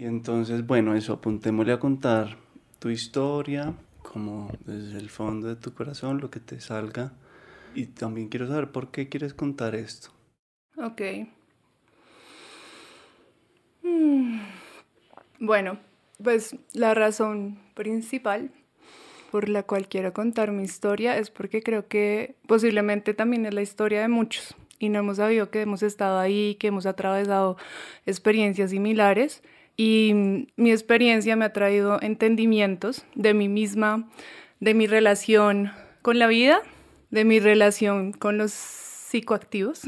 [0.00, 2.38] Y entonces, bueno, eso, apuntémosle a contar
[2.78, 7.12] tu historia, como desde el fondo de tu corazón, lo que te salga.
[7.74, 10.08] Y también quiero saber por qué quieres contar esto.
[10.78, 11.02] Ok.
[13.82, 14.40] Mm.
[15.38, 15.78] Bueno,
[16.24, 18.50] pues la razón principal
[19.30, 23.60] por la cual quiero contar mi historia es porque creo que posiblemente también es la
[23.60, 27.58] historia de muchos y no hemos sabido que hemos estado ahí, que hemos atravesado
[28.06, 29.42] experiencias similares
[29.80, 34.10] y mi experiencia me ha traído entendimientos de mí misma,
[34.58, 35.72] de mi relación
[36.02, 36.60] con la vida,
[37.08, 39.80] de mi relación con los psicoactivos,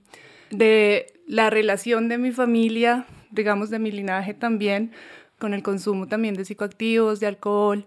[0.50, 4.92] de la relación de mi familia, digamos de mi linaje también,
[5.38, 7.86] con el consumo también de psicoactivos, de alcohol,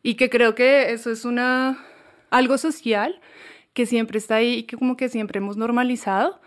[0.00, 1.84] y que creo que eso es una,
[2.30, 3.20] algo social
[3.72, 6.40] que siempre está ahí y que como que siempre hemos normalizado,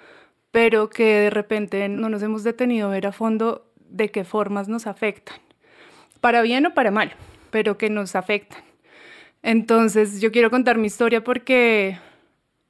[0.52, 4.68] pero que de repente no nos hemos detenido a ver a fondo de qué formas
[4.68, 5.38] nos afectan,
[6.22, 7.14] para bien o para mal,
[7.52, 8.62] pero que nos afectan.
[9.44, 12.00] Entonces yo quiero contar mi historia porque,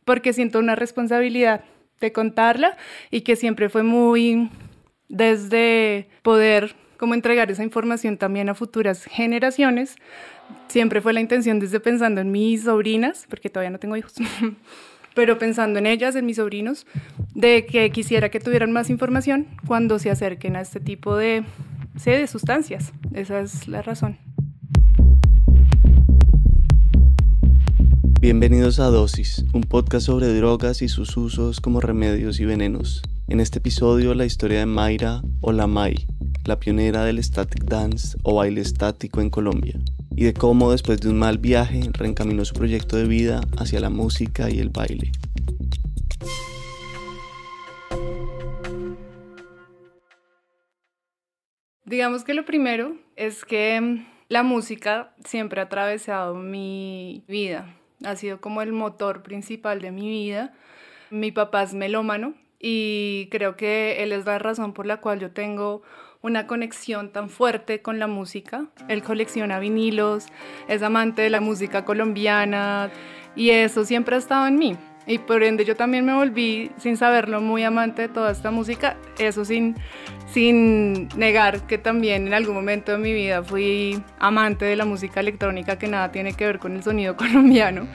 [0.05, 1.64] porque siento una responsabilidad
[2.00, 2.77] de contarla
[3.09, 4.50] y que siempre fue muy
[5.08, 9.95] desde poder como entregar esa información también a futuras generaciones.
[10.67, 14.14] Siempre fue la intención desde pensando en mis sobrinas, porque todavía no tengo hijos,
[15.18, 16.86] pero pensando en ellas, en mis sobrinos,
[17.34, 21.44] de que quisiera que tuvieran más información cuando se acerquen a este tipo de,
[22.06, 22.94] de sustancias.
[23.16, 24.20] Esa es la razón.
[28.22, 33.02] Bienvenidos a Dosis, un podcast sobre drogas y sus usos como remedios y venenos.
[33.28, 36.06] En este episodio la historia de Mayra o la May,
[36.48, 39.76] la pionera del static dance o baile estático en Colombia,
[40.16, 43.89] y de cómo después de un mal viaje reencaminó su proyecto de vida hacia la
[43.89, 45.12] música y el baile.
[51.84, 58.16] Digamos que lo primero es que mm, la música siempre ha atravesado mi vida, ha
[58.16, 60.54] sido como el motor principal de mi vida.
[61.10, 65.32] Mi papá es melómano y creo que él es la razón por la cual yo
[65.32, 65.82] tengo
[66.22, 68.66] una conexión tan fuerte con la música.
[68.88, 70.26] Él colecciona vinilos,
[70.67, 72.89] es amante de la música colombiana
[73.36, 74.77] y eso siempre ha estado en mí.
[75.06, 78.98] Y por ende yo también me volví, sin saberlo, muy amante de toda esta música.
[79.17, 79.76] Eso sin,
[80.27, 85.22] sin negar que también en algún momento de mi vida fui amante de la música
[85.22, 87.88] electrónica que nada tiene que ver con el sonido colombiano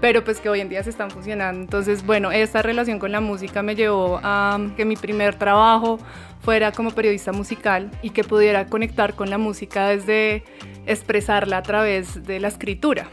[0.00, 1.60] pero pues que hoy en día se están funcionando.
[1.60, 5.98] Entonces, bueno, esta relación con la música me llevó a que mi primer trabajo
[6.40, 10.42] fuera como periodista musical y que pudiera conectar con la música desde
[10.86, 13.08] expresarla a través de la escritura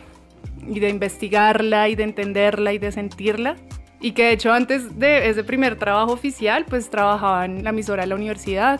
[0.67, 3.55] y de investigarla y de entenderla y de sentirla.
[3.99, 8.03] Y que de hecho antes de ese primer trabajo oficial pues trabajaba en la emisora
[8.03, 8.79] de la universidad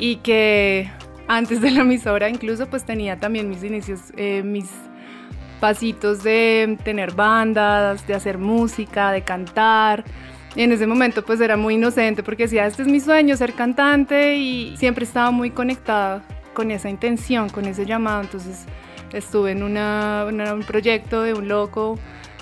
[0.00, 0.90] y que
[1.28, 4.68] antes de la emisora incluso pues tenía también mis inicios, eh, mis
[5.60, 10.04] pasitos de tener bandas, de hacer música, de cantar
[10.56, 13.52] y en ese momento pues era muy inocente porque decía, este es mi sueño, ser
[13.54, 16.22] cantante y siempre estaba muy conectada
[16.54, 18.22] con esa intención, con ese llamado.
[18.22, 18.66] Entonces
[19.12, 21.98] estuve en un proyecto de un loco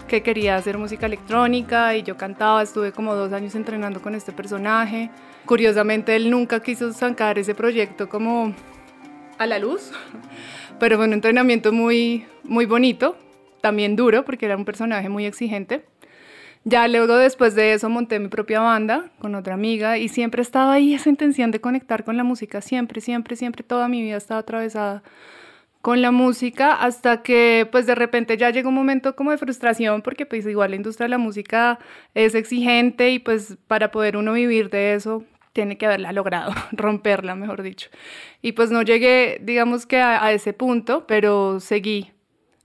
[0.08, 4.32] que quería hacer música electrónica y yo cantaba, estuve como dos años entrenando con este
[4.32, 5.10] personaje.
[5.44, 8.54] Curiosamente él nunca quiso sacar ese proyecto como
[9.38, 9.92] a la luz,
[10.78, 13.16] pero fue un entrenamiento muy, muy bonito,
[13.60, 15.84] también duro porque era un personaje muy exigente.
[16.68, 20.72] Ya luego después de eso monté mi propia banda con otra amiga y siempre estaba
[20.72, 24.40] ahí esa intención de conectar con la música, siempre, siempre, siempre, toda mi vida estaba
[24.40, 25.04] atravesada
[25.80, 30.02] con la música hasta que pues de repente ya llegó un momento como de frustración
[30.02, 31.78] porque pues igual la industria de la música
[32.14, 35.22] es exigente y pues para poder uno vivir de eso
[35.52, 37.90] tiene que haberla logrado, romperla mejor dicho.
[38.42, 42.10] Y pues no llegué digamos que a, a ese punto, pero seguí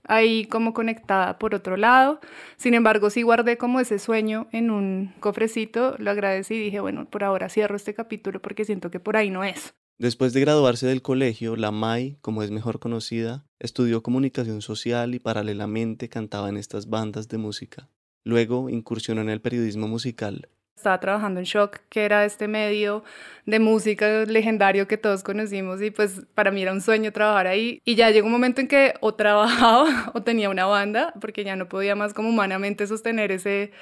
[0.04, 2.20] ahí como conectada por otro lado.
[2.56, 7.06] Sin embargo, sí guardé como ese sueño en un cofrecito, lo agradecí y dije, bueno,
[7.08, 9.74] por ahora cierro este capítulo porque siento que por ahí no es.
[9.98, 15.20] Después de graduarse del colegio, la Mai, como es mejor conocida, estudió comunicación social y
[15.20, 17.88] paralelamente cantaba en estas bandas de música.
[18.24, 23.04] Luego incursionó en el periodismo musical, estaba trabajando en Shock, que era este medio
[23.46, 27.80] de música legendario que todos conocimos y pues para mí era un sueño trabajar ahí.
[27.84, 31.56] Y ya llegó un momento en que o trabajaba o tenía una banda, porque ya
[31.56, 33.72] no podía más como humanamente sostener ese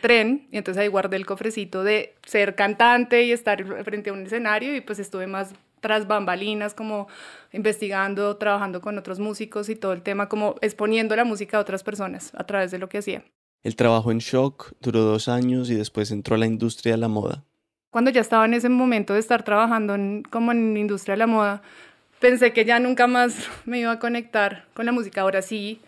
[0.00, 0.48] tren.
[0.50, 4.74] Y entonces ahí guardé el cofrecito de ser cantante y estar frente a un escenario
[4.76, 7.08] y pues estuve más tras bambalinas, como
[7.52, 11.82] investigando, trabajando con otros músicos y todo el tema, como exponiendo la música a otras
[11.82, 13.24] personas a través de lo que hacía.
[13.62, 17.08] El trabajo en Shock duró dos años y después entró a la industria de la
[17.08, 17.44] moda.
[17.90, 19.96] Cuando ya estaba en ese momento de estar trabajando
[20.30, 21.62] como en la industria de la moda,
[22.20, 25.20] pensé que ya nunca más me iba a conectar con la música.
[25.20, 25.80] Ahora sí,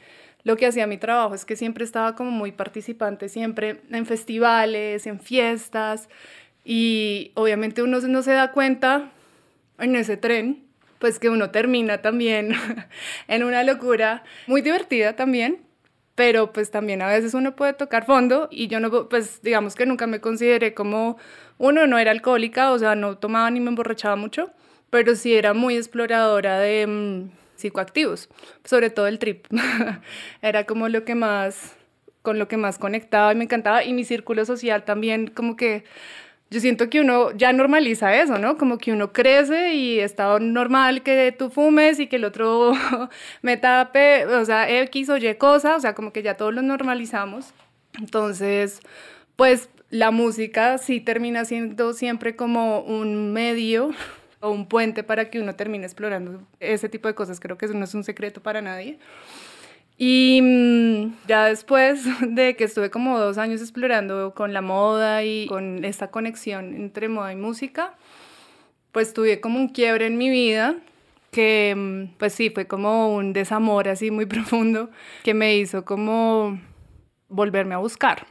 [0.45, 5.07] lo que hacía mi trabajo es que siempre estaba como muy participante, siempre en festivales,
[5.07, 6.11] en fiestas,
[6.65, 9.11] y obviamente uno no se da cuenta
[9.79, 10.65] en ese tren,
[10.99, 12.53] pues que uno termina también
[13.29, 15.63] en una locura muy divertida también,
[16.15, 19.87] pero pues también a veces uno puede tocar fondo y yo no, pues digamos que
[19.87, 21.17] nunca me consideré como,
[21.59, 24.51] uno no era alcohólica, o sea, no tomaba ni me emborrachaba mucho,
[24.91, 28.29] pero sí era muy exploradora de mm, psicoactivos,
[28.65, 29.47] sobre todo el trip.
[30.43, 31.75] era como lo que más,
[32.23, 35.85] con lo que más conectaba y me encantaba y mi círculo social también como que
[36.53, 38.59] yo siento que uno ya normaliza eso, ¿no?
[38.59, 42.75] Como que uno crece y está normal que tú fumes y que el otro
[43.43, 46.61] me tape, o sea, X o Y cosa, o sea, como que ya todos lo
[46.61, 47.55] normalizamos.
[47.99, 48.81] Entonces,
[49.35, 53.91] pues la música sí termina siendo siempre como un medio
[54.41, 57.41] o un puente para que uno termine explorando ese tipo de cosas.
[57.41, 58.99] Creo que eso no es un secreto para nadie.
[60.05, 65.47] Y mm, ya después de que estuve como dos años explorando con la moda y
[65.47, 67.95] con esta conexión entre moda y música,
[68.91, 70.75] pues tuve como un quiebre en mi vida
[71.31, 74.91] que mm, pues sí, fue como un desamor así muy profundo
[75.23, 76.61] que me hizo como
[77.29, 78.27] volverme a buscar.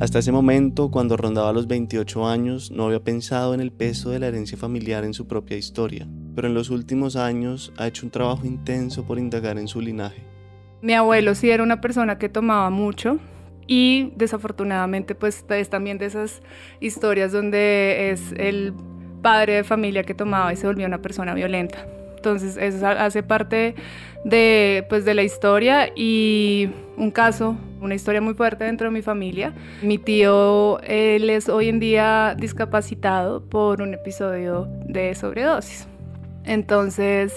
[0.00, 4.20] Hasta ese momento, cuando rondaba los 28 años, no había pensado en el peso de
[4.20, 6.06] la herencia familiar en su propia historia,
[6.36, 10.22] pero en los últimos años ha hecho un trabajo intenso por indagar en su linaje.
[10.82, 13.18] Mi abuelo sí era una persona que tomaba mucho
[13.66, 16.42] y desafortunadamente pues es también de esas
[16.78, 18.74] historias donde es el
[19.20, 21.84] padre de familia que tomaba y se volvió una persona violenta.
[22.14, 23.74] Entonces eso hace parte
[24.24, 29.02] de, pues, de la historia y un caso, una historia muy fuerte dentro de mi
[29.02, 29.52] familia.
[29.82, 35.88] Mi tío, él es hoy en día discapacitado por un episodio de sobredosis.
[36.44, 37.34] Entonces,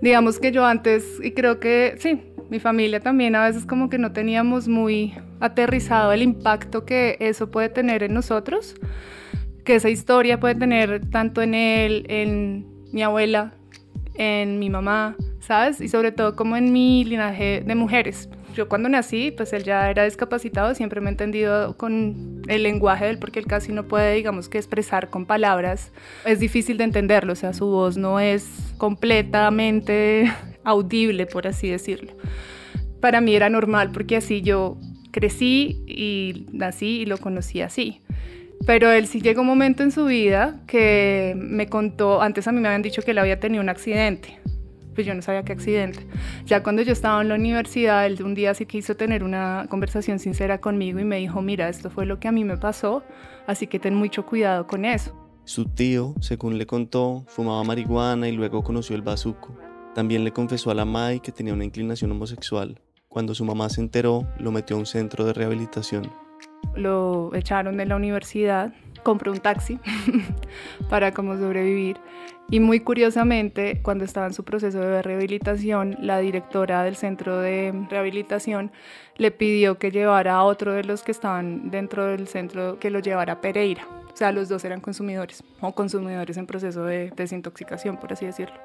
[0.00, 3.98] digamos que yo antes, y creo que sí, mi familia también a veces como que
[3.98, 8.74] no teníamos muy aterrizado el impacto que eso puede tener en nosotros,
[9.64, 13.52] que esa historia puede tener tanto en él, en mi abuela,
[14.14, 15.80] en mi mamá, ¿sabes?
[15.80, 18.30] Y sobre todo como en mi linaje de mujeres.
[18.58, 23.04] Yo cuando nací, pues él ya era discapacitado, siempre me he entendido con el lenguaje
[23.04, 25.92] de él porque él casi no puede, digamos que expresar con palabras.
[26.24, 30.32] Es difícil de entenderlo, o sea, su voz no es completamente
[30.64, 32.14] audible, por así decirlo.
[33.00, 34.76] Para mí era normal porque así yo
[35.12, 38.02] crecí y nací y lo conocí así.
[38.66, 42.58] Pero él sí llegó un momento en su vida que me contó, antes a mí
[42.58, 44.40] me habían dicho que él había tenido un accidente,
[44.98, 46.00] pues yo no sabía qué accidente.
[46.44, 50.18] Ya cuando yo estaba en la universidad, él un día sí quiso tener una conversación
[50.18, 53.04] sincera conmigo y me dijo, mira, esto fue lo que a mí me pasó,
[53.46, 55.14] así que ten mucho cuidado con eso.
[55.44, 59.56] Su tío, según le contó, fumaba marihuana y luego conoció el bazuco.
[59.94, 62.80] También le confesó a la Mai que tenía una inclinación homosexual.
[63.06, 66.10] Cuando su mamá se enteró, lo metió a un centro de rehabilitación.
[66.74, 69.78] Lo echaron de la universidad, compró un taxi
[70.90, 71.98] para como sobrevivir.
[72.50, 77.74] Y muy curiosamente, cuando estaba en su proceso de rehabilitación, la directora del centro de
[77.90, 78.72] rehabilitación
[79.16, 83.00] le pidió que llevara a otro de los que estaban dentro del centro, que lo
[83.00, 83.86] llevara a Pereira.
[84.10, 88.56] O sea, los dos eran consumidores o consumidores en proceso de desintoxicación, por así decirlo.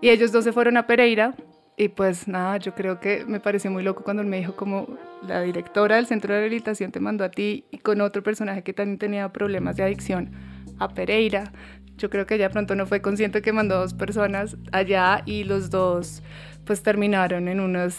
[0.00, 1.34] Y ellos dos se fueron a Pereira
[1.76, 4.86] y pues nada, yo creo que me pareció muy loco cuando él me dijo como
[5.26, 8.72] la directora del centro de rehabilitación te mandó a ti y con otro personaje que
[8.72, 10.30] también tenía problemas de adicción
[10.78, 11.52] a Pereira.
[11.96, 15.70] Yo creo que ella pronto no fue consciente que mandó dos personas allá y los
[15.70, 16.22] dos
[16.64, 17.96] pues terminaron en unas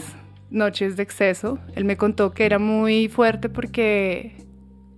[0.52, 1.60] noches de exceso.
[1.76, 4.36] Él me contó que era muy fuerte porque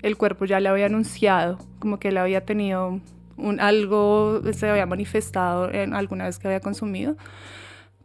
[0.01, 3.00] el cuerpo ya le había anunciado, como que él había tenido
[3.38, 7.15] un, algo, se había manifestado en alguna vez que había consumido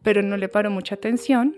[0.03, 1.57] pero no le paró mucha atención.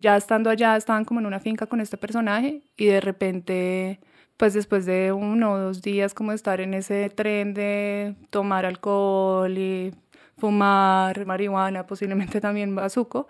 [0.00, 4.00] Ya estando allá, estaban como en una finca con este personaje y de repente,
[4.36, 9.56] pues después de uno o dos días como estar en ese tren de tomar alcohol
[9.56, 9.94] y
[10.36, 13.28] fumar marihuana, posiblemente también bazuco,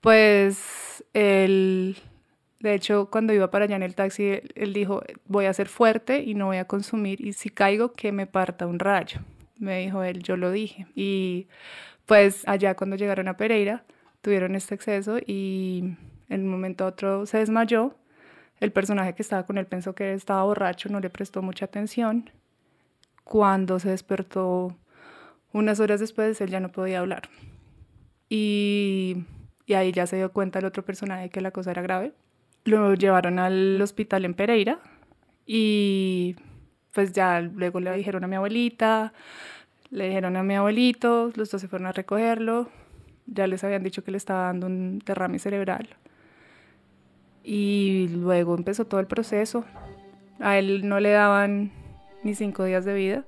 [0.00, 1.96] pues él,
[2.60, 6.22] de hecho, cuando iba para allá en el taxi, él dijo, voy a ser fuerte
[6.22, 9.20] y no voy a consumir y si caigo, que me parta un rayo.
[9.58, 10.86] Me dijo él, yo lo dije.
[10.94, 11.48] Y
[12.08, 13.84] pues allá cuando llegaron a Pereira
[14.22, 15.94] tuvieron este exceso y
[16.30, 17.94] en un momento otro se desmayó.
[18.60, 22.30] El personaje que estaba con él pensó que estaba borracho, no le prestó mucha atención.
[23.24, 24.74] Cuando se despertó
[25.52, 27.28] unas horas después, él ya no podía hablar.
[28.30, 29.24] Y,
[29.66, 32.14] y ahí ya se dio cuenta el otro personaje que la cosa era grave.
[32.64, 34.80] lo llevaron al hospital en Pereira
[35.44, 36.36] y
[36.94, 39.12] pues ya luego le dijeron a mi abuelita,
[39.90, 42.68] le dijeron a mi abuelito, los dos se fueron a recogerlo,
[43.26, 45.88] ya les habían dicho que le estaba dando un derrame cerebral.
[47.42, 49.64] Y luego empezó todo el proceso.
[50.40, 51.72] A él no le daban
[52.22, 53.24] ni cinco días de vida.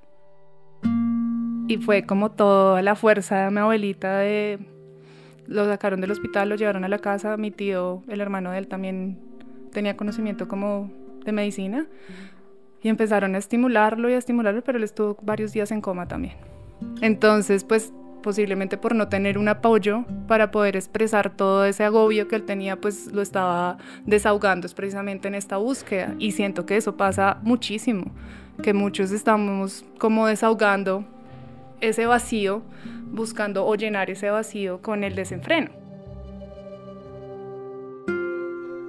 [1.69, 4.59] Y fue como toda la fuerza de mi abuelita de...
[5.47, 7.37] Lo sacaron del hospital, lo llevaron a la casa.
[7.37, 9.19] Mi tío, el hermano de él, también
[9.73, 10.91] tenía conocimiento como
[11.25, 11.87] de medicina.
[12.83, 16.50] Y empezaron a estimularlo y a estimularlo, pero él estuvo varios días en coma también.
[17.01, 22.37] Entonces, pues posiblemente por no tener un apoyo para poder expresar todo ese agobio que
[22.37, 26.15] él tenía, pues lo estaba desahogando es precisamente en esta búsqueda.
[26.19, 28.13] Y siento que eso pasa muchísimo,
[28.63, 31.05] que muchos estamos como desahogando
[31.81, 32.63] ese vacío,
[33.11, 35.71] buscando o llenar ese vacío con el desenfreno.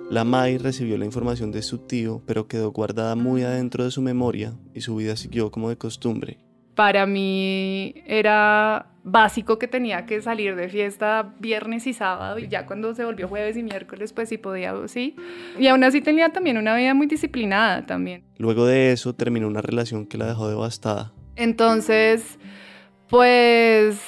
[0.10, 4.02] La Mai recibió la información de su tío, pero quedó guardada muy adentro de su
[4.02, 6.51] memoria y su vida siguió como de costumbre.
[6.82, 12.66] Para mí era básico que tenía que salir de fiesta viernes y sábado y ya
[12.66, 15.16] cuando se volvió jueves y miércoles pues sí podía, sí.
[15.60, 18.24] Y aún así tenía también una vida muy disciplinada también.
[18.40, 21.14] Luego de eso terminó una relación que la dejó devastada.
[21.36, 22.40] Entonces,
[23.10, 24.02] pues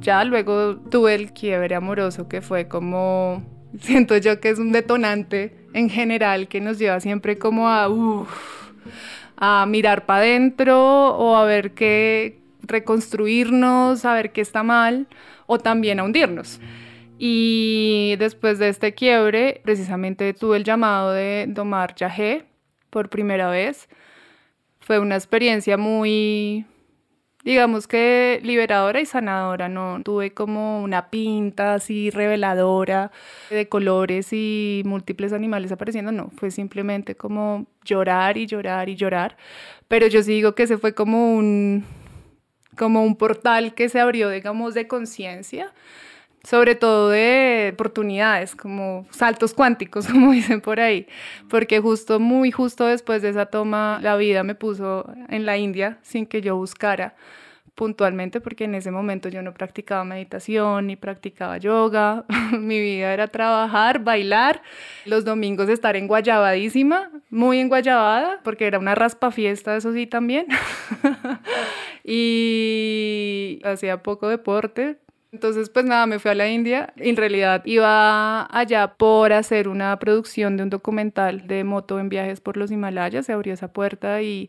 [0.00, 3.42] ya luego tuve el quiebre amoroso que fue como,
[3.78, 7.86] siento yo que es un detonante en general que nos lleva siempre como a,
[9.36, 15.06] a mirar para adentro o a ver qué reconstruirnos, a ver qué está mal
[15.46, 16.60] o también a hundirnos.
[17.18, 22.44] Y después de este quiebre, precisamente tuve el llamado de tomar yagé
[22.90, 23.88] por primera vez.
[24.80, 26.66] Fue una experiencia muy,
[27.44, 33.12] digamos que liberadora y sanadora, no tuve como una pinta así reveladora
[33.50, 39.36] de colores y múltiples animales apareciendo, no, fue simplemente como llorar y llorar y llorar,
[39.88, 41.84] pero yo sí digo que ese fue como un
[42.76, 45.72] como un portal que se abrió, digamos, de conciencia,
[46.44, 51.06] sobre todo de oportunidades, como saltos cuánticos, como dicen por ahí,
[51.48, 55.98] porque justo, muy justo después de esa toma, la vida me puso en la India
[56.02, 57.14] sin que yo buscara
[57.74, 63.28] puntualmente porque en ese momento yo no practicaba meditación ni practicaba yoga, mi vida era
[63.28, 64.62] trabajar, bailar,
[65.04, 70.06] los domingos estar en guayabadísima, muy en guayabada, porque era una raspa fiesta, eso sí
[70.06, 70.46] también,
[72.04, 74.98] y hacía poco deporte,
[75.34, 76.94] entonces, pues nada, me fui a la India.
[76.96, 82.40] En realidad iba allá por hacer una producción de un documental de moto en viajes
[82.40, 83.26] por los Himalayas.
[83.26, 84.48] Se abrió esa puerta y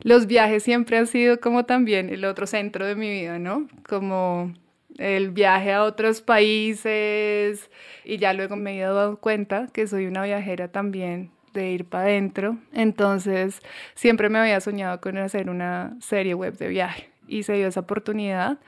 [0.00, 3.68] los viajes siempre han sido como también el otro centro de mi vida, ¿no?
[3.88, 4.54] Como
[4.98, 7.70] el viaje a otros países
[8.04, 12.06] y ya luego me he dado cuenta que soy una viajera también de ir para
[12.06, 12.58] adentro.
[12.72, 13.60] Entonces
[13.94, 17.80] siempre me había soñado con hacer una serie web de viaje y se dio esa
[17.80, 18.58] oportunidad.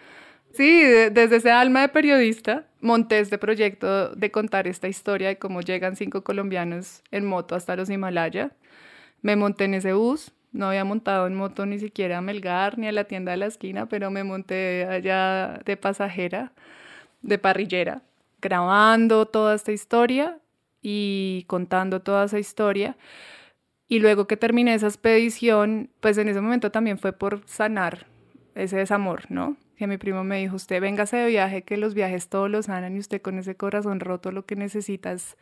[0.52, 5.61] Sí, desde ese alma de periodista monté este proyecto de contar esta historia de cómo
[5.61, 8.52] llegan cinco colombianos en moto hasta los Himalaya.
[9.23, 12.88] Me monté en ese bus, no había montado en moto ni siquiera a Melgar ni
[12.88, 16.52] a la tienda de la esquina, pero me monté allá de pasajera,
[17.23, 18.02] de parrillera,
[18.40, 20.38] grabando toda esta historia
[20.83, 22.97] y contando toda esa historia.
[23.88, 28.07] Y luego que terminé esa expedición, pues en ese momento también fue por sanar
[28.54, 29.57] ese desamor, ¿no?
[29.81, 32.97] Que mi primo me dijo, usted véngase de viaje, que los viajes todos los sanan
[32.97, 35.39] y usted con ese corazón roto lo que necesita es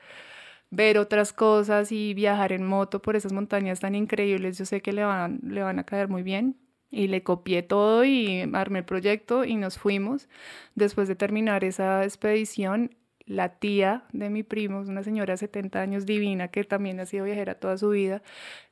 [0.71, 4.93] ver otras cosas y viajar en moto por esas montañas tan increíbles, yo sé que
[4.93, 6.57] le van, le van a caer muy bien.
[6.89, 10.29] Y le copié todo y armé el proyecto y nos fuimos.
[10.77, 12.95] Después de terminar esa expedición,
[13.29, 17.27] la tía de mi primo, una señora de 70 años divina que también ha sido
[17.27, 18.23] viajera toda su vida,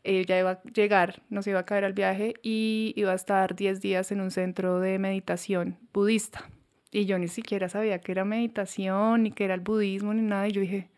[0.02, 3.80] ella iba a llegar, nos iba a caer al viaje y iba a estar 10
[3.80, 6.48] días en un centro de meditación budista.
[6.90, 10.48] Y yo ni siquiera sabía que era meditación, ni que era el budismo, ni nada.
[10.48, 10.88] Y yo dije,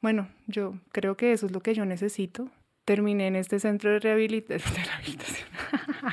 [0.00, 2.48] bueno, yo creo que eso es lo que yo necesito.
[2.84, 5.48] Terminé en este centro de, rehabilitación.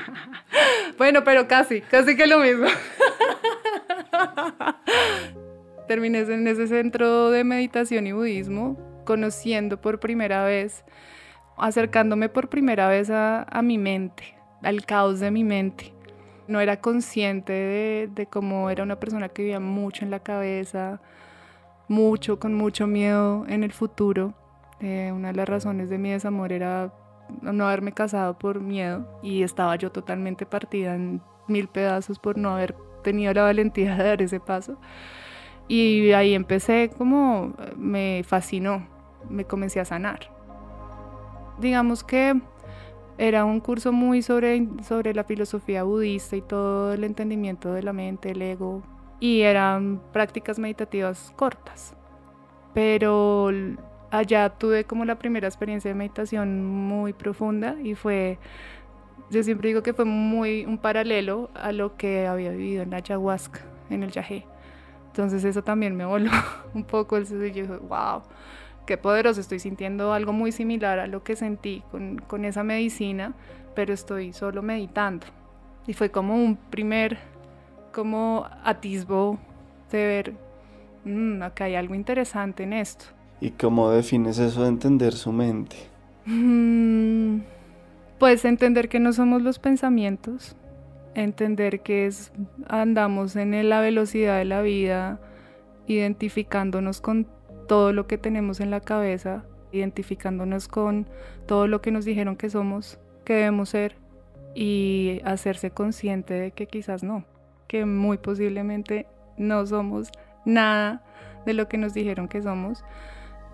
[0.98, 2.66] bueno, pero casi, casi que lo mismo.
[5.88, 10.84] Terminé en ese centro de meditación y budismo, conociendo por primera vez,
[11.56, 15.92] acercándome por primera vez a, mi mente, al caos de mi mente.
[16.48, 21.00] No era consciente de, de cómo era una persona que vivía mucho en la cabeza,
[21.88, 24.34] mucho, con mucho miedo en el futuro.
[24.80, 26.92] Eh, una de las razones de mi desamor era
[27.40, 32.50] no haberme casado por miedo y estaba yo totalmente partida en mil pedazos por no
[32.50, 34.78] haber tenido la valentía de dar ese paso.
[35.68, 38.86] Y ahí empecé como, me fascinó,
[39.28, 40.30] me comencé a sanar.
[41.58, 42.40] digamos que
[43.18, 47.92] era un curso muy sobre, sobre la filosofía budista y todo el entendimiento de la
[47.92, 48.82] mente, el ego,
[49.20, 51.94] y eran prácticas meditativas cortas.
[52.74, 53.50] Pero
[54.10, 58.38] allá tuve como la primera experiencia de meditación muy profunda y fue,
[59.30, 62.98] yo siempre digo que fue muy un paralelo a lo que había vivido en la
[62.98, 64.44] ayahuasca, en el yagé.
[65.16, 66.30] Entonces eso también me voló
[66.74, 68.20] un poco el yo dije, wow,
[68.84, 73.32] qué poderoso, estoy sintiendo algo muy similar a lo que sentí con, con esa medicina,
[73.74, 75.26] pero estoy solo meditando.
[75.86, 77.16] Y fue como un primer,
[77.94, 79.38] como atisbo
[79.90, 80.34] de ver,
[81.06, 83.06] mmm, acá hay algo interesante en esto.
[83.40, 85.76] ¿Y cómo defines eso de entender su mente?
[86.26, 87.38] Mm,
[88.18, 90.56] pues entender que no somos los pensamientos,
[91.16, 92.32] entender que es,
[92.68, 95.18] andamos en la velocidad de la vida,
[95.86, 97.26] identificándonos con
[97.66, 101.08] todo lo que tenemos en la cabeza, identificándonos con
[101.46, 103.96] todo lo que nos dijeron que somos, que debemos ser
[104.54, 107.24] y hacerse consciente de que quizás no,
[107.66, 109.06] que muy posiblemente
[109.38, 110.10] no somos
[110.44, 111.02] nada
[111.46, 112.84] de lo que nos dijeron que somos,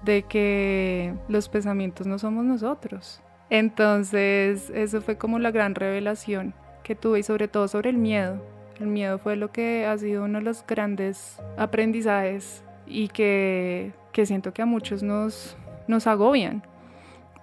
[0.05, 3.23] de que los pensamientos no somos nosotros.
[3.51, 8.41] Entonces, eso fue como la gran revelación que tuve y sobre todo sobre el miedo.
[8.81, 14.27] El miedo fue lo que ha sido uno de los grandes aprendizajes y que, que
[14.27, 16.63] siento que a muchos nos, nos agobian.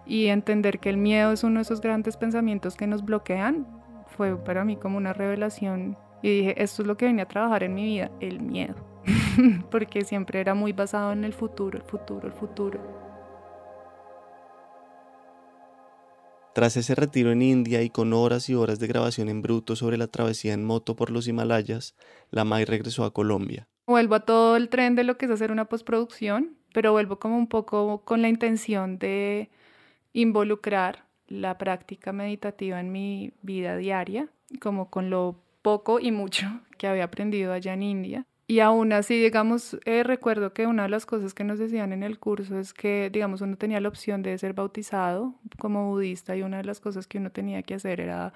[0.06, 3.68] Y entender que el miedo es uno de esos grandes pensamientos que nos bloquean
[4.08, 5.98] fue para mí como una revelación.
[6.22, 8.76] Y dije, esto es lo que venía a trabajar en mi vida, el miedo.
[9.72, 12.99] Porque siempre era muy basado en el futuro, el futuro, el futuro.
[16.60, 19.96] Tras ese retiro en India y con horas y horas de grabación en bruto sobre
[19.96, 21.96] la travesía en moto por los Himalayas,
[22.32, 23.70] la Mai regresó a Colombia.
[23.88, 27.38] Vuelvo a todo el tren de lo que es hacer una postproducción, pero vuelvo como
[27.38, 29.50] un poco con la intención de
[30.12, 34.28] involucrar la práctica meditativa en mi vida diaria,
[34.60, 36.46] como con lo poco y mucho
[36.78, 38.26] que había aprendido allá en India.
[38.50, 42.02] Y aún así, digamos, eh, recuerdo que una de las cosas que nos decían en
[42.02, 46.42] el curso es que, digamos, uno tenía la opción de ser bautizado como budista y
[46.42, 48.34] una de las cosas que uno tenía que hacer era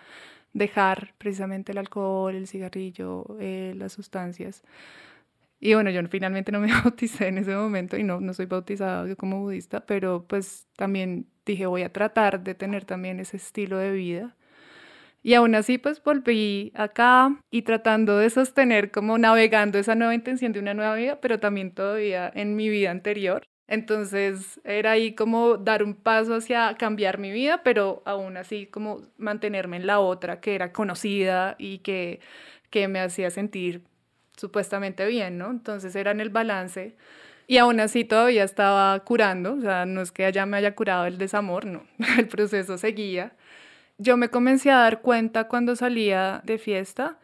[0.53, 4.63] dejar precisamente el alcohol, el cigarrillo, eh, las sustancias
[5.59, 9.15] y bueno, yo finalmente no me bauticé en ese momento y no, no soy bautizada
[9.15, 13.91] como budista, pero pues también dije voy a tratar de tener también ese estilo de
[13.91, 14.35] vida.
[15.23, 20.51] Y aún así pues volví acá y tratando de sostener como navegando esa nueva intención
[20.51, 23.43] de una nueva vida, pero también todavía en mi vida anterior.
[23.67, 29.01] Entonces era ahí como dar un paso hacia cambiar mi vida, pero aún así como
[29.17, 32.19] mantenerme en la otra que era conocida y que,
[32.69, 33.81] que me hacía sentir
[34.35, 35.49] supuestamente bien, ¿no?
[35.51, 36.95] Entonces era en el balance.
[37.47, 41.05] Y aún así todavía estaba curando, o sea, no es que ya me haya curado
[41.05, 41.83] el desamor, no,
[42.17, 43.33] el proceso seguía.
[43.97, 47.19] Yo me comencé a dar cuenta cuando salía de fiesta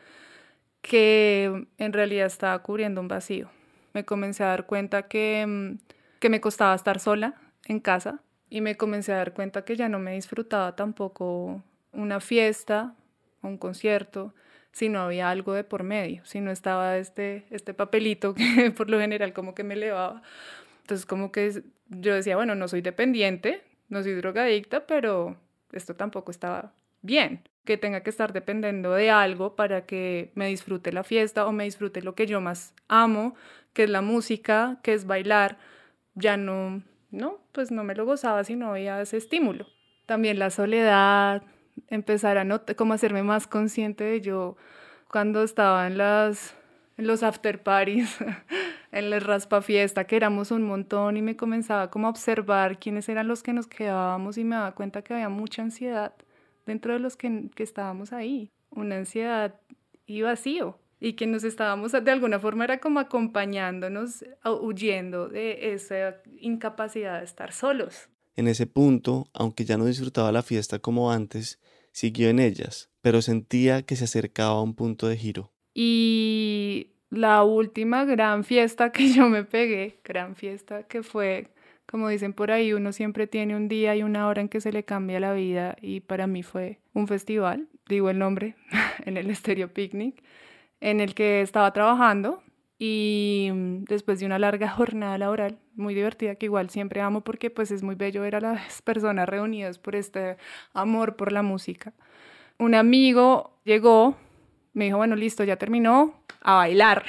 [0.82, 3.50] que en realidad estaba cubriendo un vacío.
[3.94, 5.78] Me comencé a dar cuenta que, mm,
[6.20, 9.90] que me costaba estar sola en casa y me comencé a dar cuenta que ya
[9.90, 12.96] no me disfrutaba tampoco una fiesta,
[13.42, 14.34] un concierto,
[14.72, 18.90] si no había algo de por medio, si no estaba este, este papelito que por
[18.90, 20.22] lo general como que me elevaba.
[20.82, 25.38] Entonces como que yo decía, bueno, no soy dependiente, no soy drogadicta, pero
[25.72, 30.92] esto tampoco estaba bien, que tenga que estar dependiendo de algo para que me disfrute
[30.92, 33.36] la fiesta o me disfrute lo que yo más amo,
[33.74, 35.58] que es la música, que es bailar.
[36.16, 39.68] Ya no, no, pues no me lo gozaba si no había ese estímulo.
[40.06, 41.44] También la soledad,
[41.88, 44.58] empezar a notar, como hacerme más consciente de yo
[45.10, 46.56] cuando estaba en las
[46.98, 48.18] en los after parties,
[48.92, 53.08] en el raspa fiesta, que éramos un montón y me comenzaba como a observar quiénes
[53.10, 56.14] eran los que nos quedábamos y me daba cuenta que había mucha ansiedad
[56.66, 59.56] dentro de los que, que estábamos ahí, una ansiedad
[60.06, 64.26] y vacío y que nos estábamos de alguna forma era como acompañándonos,
[64.62, 68.10] huyendo de esa incapacidad de estar solos.
[68.36, 71.60] En ese punto, aunque ya no disfrutaba la fiesta como antes,
[71.92, 75.52] siguió en ellas, pero sentía que se acercaba a un punto de giro.
[75.74, 81.48] Y la última gran fiesta que yo me pegué, gran fiesta que fue,
[81.86, 84.72] como dicen por ahí, uno siempre tiene un día y una hora en que se
[84.72, 88.56] le cambia la vida y para mí fue un festival, digo el nombre,
[89.06, 90.24] en el Stereo Picnic,
[90.82, 92.44] en el que estaba trabajando
[92.78, 93.50] y
[93.90, 97.84] después de una larga jornada laboral, muy divertida, que igual siempre amo porque pues es
[97.84, 100.38] muy bello ver a las personas reunidas por este
[100.74, 101.94] amor por la música.
[102.58, 104.16] Un amigo llegó,
[104.74, 107.06] me dijo, bueno, listo, ya terminó, a bailar.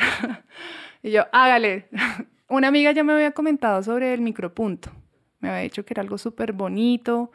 [1.03, 1.89] y yo, hágale.
[2.49, 4.91] Una amiga ya me había comentado sobre el micropunto.
[5.41, 7.31] Me había dicho que era algo súper bonito,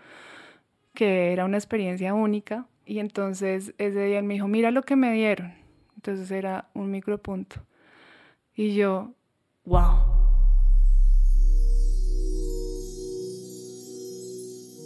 [0.93, 2.67] que era una experiencia única.
[2.85, 5.53] Y entonces ese día él me dijo, mira lo que me dieron.
[5.95, 7.65] Entonces era un micropunto.
[8.55, 9.13] Y yo,
[9.65, 10.15] wow.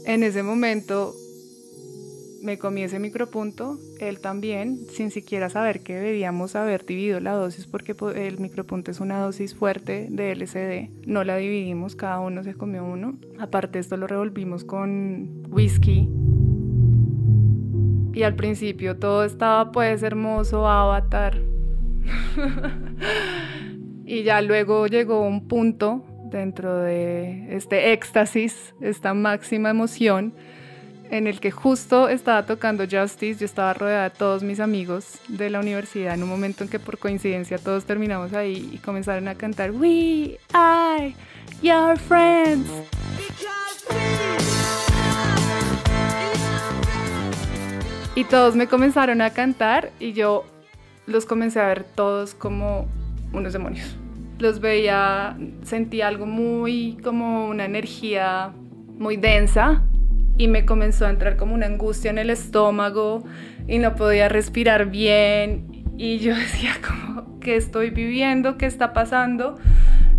[0.06, 1.14] En ese momento
[2.42, 7.68] me comí ese micropunto, él también, sin siquiera saber que debíamos haber dividido la dosis
[7.68, 11.08] porque el micropunto es una dosis fuerte de LSD.
[11.08, 13.18] No la dividimos, cada uno se comió uno.
[13.40, 16.10] Aparte esto lo revolvimos con whisky.
[18.14, 21.42] Y al principio todo estaba pues hermoso, avatar.
[24.06, 30.34] y ya luego llegó un punto dentro de este éxtasis, esta máxima emoción
[31.12, 35.50] en el que justo estaba tocando Justice, yo estaba rodeada de todos mis amigos de
[35.50, 39.36] la universidad en un momento en que por coincidencia todos terminamos ahí y comenzaron a
[39.36, 41.14] cantar We are
[41.62, 42.70] your friends.
[48.16, 50.46] Y todos me comenzaron a cantar y yo
[51.08, 52.88] los comencé a ver todos como
[53.34, 53.96] unos demonios.
[54.38, 58.54] Los veía, sentía algo muy como una energía
[58.98, 59.84] muy densa
[60.40, 63.24] y me comenzó a entrar como una angustia en el estómago
[63.68, 68.58] y no podía respirar bien y yo decía como, ¿qué estoy viviendo?
[68.58, 69.60] ¿Qué está pasando?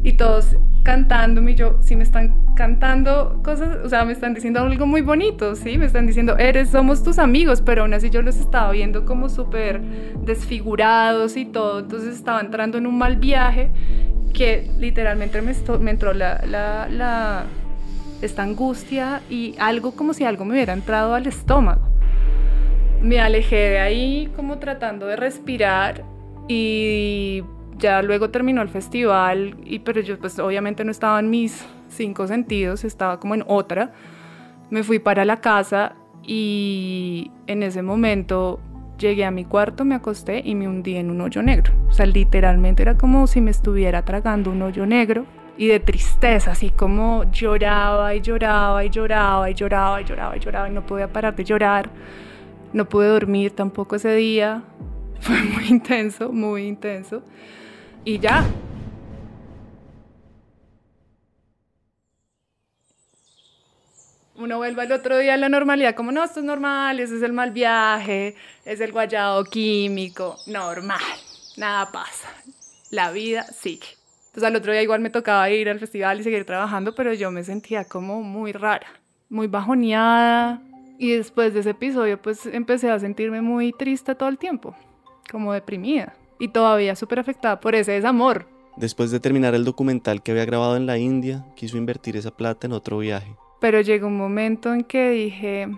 [0.05, 4.87] Y todos cantándome yo, si me están cantando cosas, o sea, me están diciendo algo
[4.87, 5.79] muy bonito, ¿sí?
[5.79, 9.31] Me están diciendo, eres, somos tus amigos, pero aún así yo los estaba viendo como
[9.31, 9.81] súper
[10.25, 13.71] desfigurados y todo, entonces estaba entrando en un mal viaje
[14.35, 17.47] que literalmente me, me entró la
[18.23, 21.89] esta angustia y algo como si algo me hubiera entrado al estómago.
[23.01, 26.05] Me alejé de ahí como tratando de respirar
[26.49, 27.43] y
[27.79, 32.27] ya luego terminó el festival y pero yo pues obviamente no estaba en mis cinco
[32.27, 33.93] sentidos, estaba como en otra.
[34.69, 38.61] Me fui para la casa y en ese momento
[38.99, 41.73] llegué a mi cuarto, me acosté y me hundí en un hoyo negro.
[41.89, 45.25] O sea, literalmente era como si me estuviera tragando un hoyo negro
[45.61, 50.41] y de tristeza, así como lloraba y lloraba y lloraba y lloraba y lloraba y
[50.41, 51.91] lloraba y no podía parar de llorar.
[52.73, 54.63] No pude dormir tampoco ese día.
[55.21, 57.23] Fue muy intenso, muy intenso.
[58.07, 58.43] Y ya.
[64.37, 67.23] Uno vuelve al otro día a la normalidad, como no, esto es normal, ese es
[67.23, 71.03] el mal viaje, es el guayado químico, normal,
[71.59, 72.31] nada pasa,
[72.91, 74.00] la vida sigue.
[74.31, 77.33] Entonces al otro día igual me tocaba ir al festival y seguir trabajando, pero yo
[77.33, 78.87] me sentía como muy rara,
[79.29, 80.63] muy bajoneada.
[80.99, 84.77] Y después de ese episodio pues empecé a sentirme muy triste todo el tiempo,
[85.29, 88.47] como deprimida y todavía súper afectada por ese desamor.
[88.77, 92.69] Después de terminar el documental que había grabado en la India, quiso invertir esa plata
[92.69, 93.35] en otro viaje.
[93.61, 95.69] Pero llegó un momento en que dije,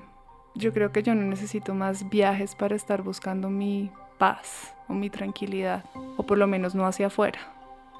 [0.55, 5.09] yo creo que yo no necesito más viajes para estar buscando mi paz o mi
[5.09, 5.87] tranquilidad,
[6.19, 7.52] o por lo menos no hacia afuera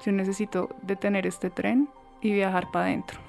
[0.03, 1.89] yo necesito detener este tren
[2.21, 3.19] y viajar para adentro,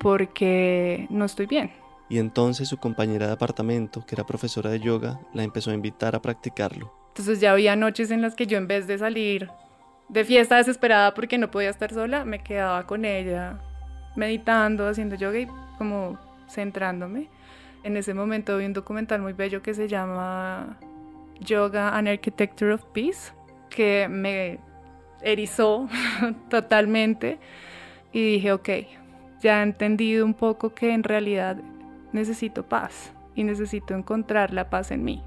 [0.00, 1.72] porque no estoy bien.
[2.08, 6.14] Y entonces su compañera de apartamento, que era profesora de yoga, la empezó a invitar
[6.14, 6.92] a practicarlo.
[7.08, 9.50] Entonces ya había noches en las que yo en vez de salir
[10.08, 13.60] de fiesta desesperada porque no podía estar sola, me quedaba con ella
[14.14, 17.28] meditando, haciendo yoga y como centrándome.
[17.82, 20.78] En ese momento vi un documental muy bello que se llama
[21.40, 23.32] Yoga and Architecture of Peace,
[23.70, 24.60] que me
[25.22, 25.88] erizó
[26.48, 27.38] totalmente
[28.12, 28.68] y dije, ok,
[29.40, 31.56] ya he entendido un poco que en realidad
[32.12, 35.22] necesito paz y necesito encontrar la paz en mí.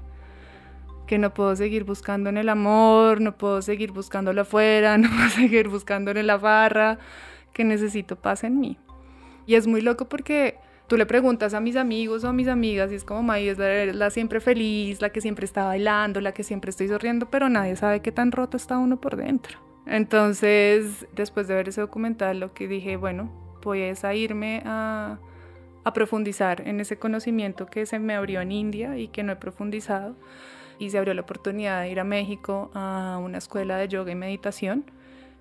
[1.06, 5.28] Que no puedo seguir buscando en el amor, no puedo seguir buscándolo afuera, no puedo
[5.30, 6.98] seguir buscándolo en la barra,
[7.52, 8.78] que necesito paz en mí.
[9.46, 12.90] Y es muy loco porque tú le preguntas a mis amigos o a mis amigas
[12.90, 16.32] y es como, May es la, la, siempre feliz, la que siempre está bailando, la
[16.32, 19.65] que siempre estoy sonriendo, pero nadie sabe qué tan roto está uno por dentro.
[19.86, 23.30] Entonces, después de ver ese documental, lo que dije, bueno,
[23.62, 25.18] voy a irme a,
[25.94, 30.16] profundizar en ese conocimiento que se me abrió en India y que no he profundizado.
[30.80, 34.16] Y se abrió la oportunidad de ir a México a una escuela de yoga y
[34.16, 34.84] meditación.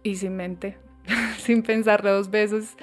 [0.03, 0.77] Y sin mente,
[1.39, 2.77] sin pensarlo dos veces,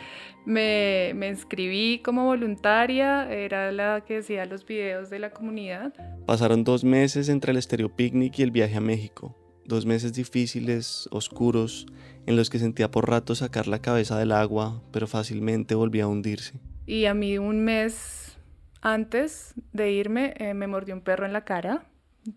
[0.45, 5.95] me, me, inscribí como voluntaria, era la que hacía los videos de la comunidad.
[6.27, 11.09] Pasaron dos meses entre el Estéreo Picnic y el viaje a México dos meses difíciles,
[11.11, 11.87] oscuros,
[12.27, 16.09] en los que sentía por rato sacar la cabeza del agua, pero fácilmente volvía a
[16.09, 16.55] hundirse.
[16.87, 18.39] Y a mí un mes
[18.81, 21.87] antes de irme eh, me mordió un perro en la cara,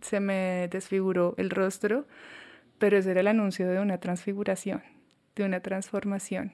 [0.01, 2.05] se me desfiguró el rostro,
[2.77, 4.83] pero ese era el anuncio de una transfiguración,
[5.35, 6.53] de una transformación,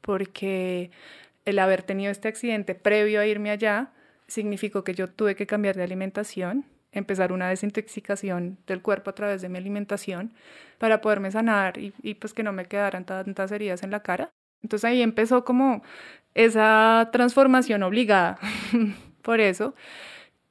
[0.00, 0.90] porque
[1.44, 3.92] el haber tenido este accidente previo a irme allá,
[4.26, 9.42] significó que yo tuve que cambiar de alimentación, empezar una desintoxicación del cuerpo a través
[9.42, 10.32] de mi alimentación
[10.78, 14.30] para poderme sanar y, y pues que no me quedaran tantas heridas en la cara.
[14.62, 15.82] Entonces ahí empezó como
[16.34, 18.38] esa transformación obligada
[19.22, 19.74] por eso.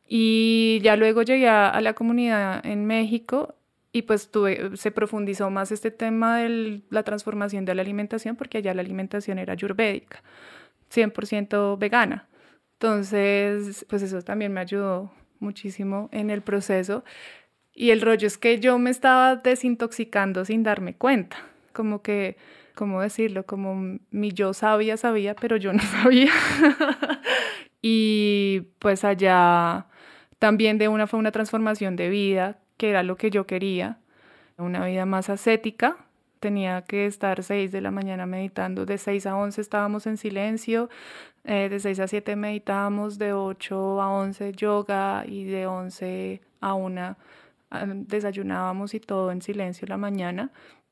[0.08, 3.56] Y ya luego llegué a, la comunidad en México
[3.92, 8.58] y pues tuve, se profundizó más este tema de la transformación de la alimentación porque
[8.58, 10.24] allá la alimentación era ayurvédica,
[10.92, 12.28] 100% vegana.
[12.74, 17.04] Entonces, pues eso también me ayudó muchísimo en el proceso.
[17.74, 21.38] Y el rollo es que yo me estaba desintoxicando sin darme cuenta,
[21.74, 22.38] como que
[22.80, 23.46] ¿cómo decirlo?
[23.46, 26.32] Como mi yo sabía, sabía, pero yo no sabía.
[27.82, 29.88] y pues allá
[30.40, 34.00] también de una fue una transformación de vida, que era lo que yo quería,
[34.58, 35.98] una vida más ascética.
[36.40, 40.90] Tenía que estar 6 de la mañana meditando, de 6 a 11 estábamos en silencio,
[41.44, 46.74] eh, de 6 a 7 meditábamos, de 8 a 11 yoga y de 11 a
[46.74, 47.18] 1
[47.72, 50.52] ah, desayunábamos y todo en silencio la mañana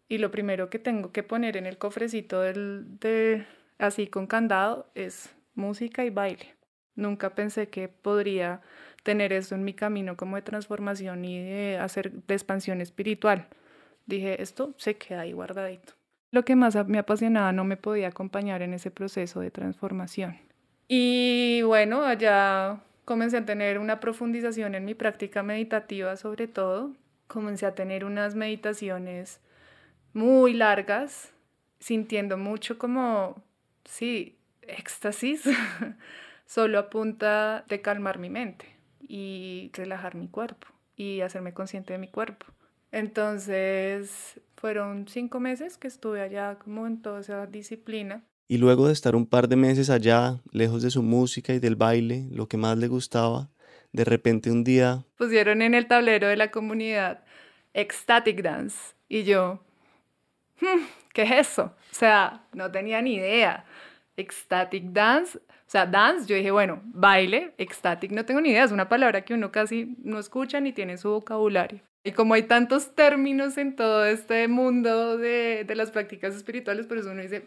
[0.10, 3.46] y lo primero que tengo que poner en el cofrecito del, de,
[3.78, 6.56] así con candado es música y baile.
[6.96, 8.62] Nunca pensé que podría
[9.04, 13.48] tener eso en mi camino como de transformación y de hacer de expansión espiritual.
[14.08, 15.94] Dije, esto se queda ahí guardadito.
[16.32, 20.40] Lo que más me apasionaba no me podía acompañar en ese proceso de transformación.
[20.88, 26.94] Y bueno, allá comencé a tener una profundización en mi práctica meditativa sobre todo.
[27.28, 29.42] Comencé a tener unas meditaciones
[30.14, 31.34] muy largas,
[31.80, 33.44] sintiendo mucho como,
[33.84, 35.44] sí, éxtasis,
[36.46, 38.66] solo a punta de calmar mi mente
[39.02, 42.46] y relajar mi cuerpo y hacerme consciente de mi cuerpo.
[42.98, 48.24] Entonces, fueron cinco meses que estuve allá como en toda esa disciplina.
[48.48, 51.76] Y luego de estar un par de meses allá, lejos de su música y del
[51.76, 53.50] baile, lo que más le gustaba,
[53.92, 55.06] de repente un día...
[55.18, 57.24] Pusieron en el tablero de la comunidad
[57.74, 59.62] Ecstatic Dance y yo,
[60.60, 61.76] Hmm, ¿qué es eso?
[61.92, 63.66] O sea, no tenía ni idea.
[64.16, 68.72] Ecstatic dance, o sea, dance, yo dije, bueno, baile, ecstatic, no tengo ni idea, es
[68.72, 71.82] una palabra que uno casi no escucha ni tiene en su vocabulario.
[72.08, 76.98] Y como hay tantos términos en todo este mundo de, de las prácticas espirituales, por
[76.98, 77.44] eso uno dice,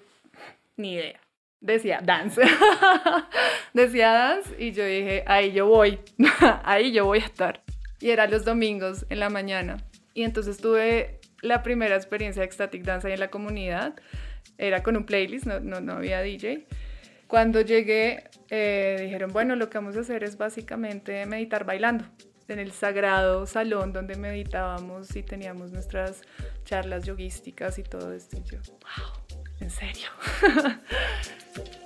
[0.77, 1.19] ni idea.
[1.63, 2.43] Decía dance,
[3.73, 5.99] decía dance y yo dije, ahí yo voy,
[6.65, 7.63] ahí yo voy a estar.
[8.01, 9.79] Y era los domingos en la mañana.
[10.13, 13.95] Y entonces tuve la primera experiencia de Ecstatic Dance ahí en la comunidad.
[14.59, 16.67] Era con un playlist, no, no, había DJ.
[17.29, 22.05] Cuando llegué, eh, dijeron, bueno, lo que vamos a hacer es básicamente meditar bailando
[22.51, 26.23] en el sagrado salón donde meditábamos y teníamos nuestras
[26.65, 28.37] charlas yogísticas y todo esto.
[28.37, 30.09] Y yo, wow, ¿en serio?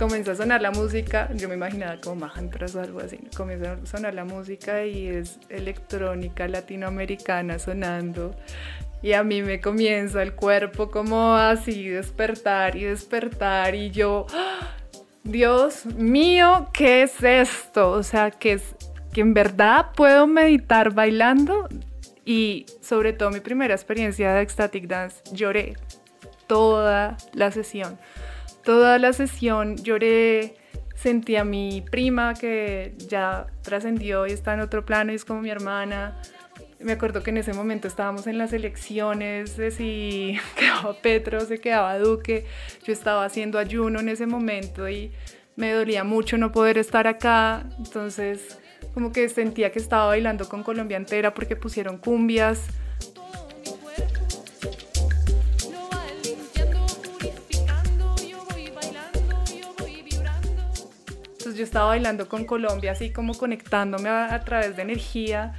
[0.00, 3.84] comienza a sonar la música, yo me imaginaba como mantras o algo así, comienza a
[3.84, 8.34] sonar la música y es electrónica latinoamericana sonando
[9.02, 14.79] y a mí me comienza el cuerpo como así despertar y despertar y yo, ¡Ah!
[15.24, 17.90] Dios mío, ¿qué es esto?
[17.90, 18.74] O sea, que es
[19.12, 21.68] que en verdad puedo meditar bailando
[22.24, 25.74] y sobre todo mi primera experiencia de ecstatic dance lloré
[26.46, 27.98] toda la sesión
[28.62, 30.56] toda la sesión lloré,
[30.94, 35.40] sentí a mi prima que ya trascendió y está en otro plano y es como
[35.40, 36.20] mi hermana.
[36.80, 41.60] Me acuerdo que en ese momento estábamos en las elecciones de si quedaba Petro, se
[41.60, 42.46] quedaba Duque.
[42.84, 45.12] Yo estaba haciendo ayuno en ese momento y
[45.56, 47.64] me dolía mucho no poder estar acá.
[47.78, 48.58] Entonces,
[48.94, 52.68] como que sentía que estaba bailando con Colombia entera porque pusieron cumbias.
[61.60, 65.54] yo estaba bailando con Colombia, así como conectándome a, través de energía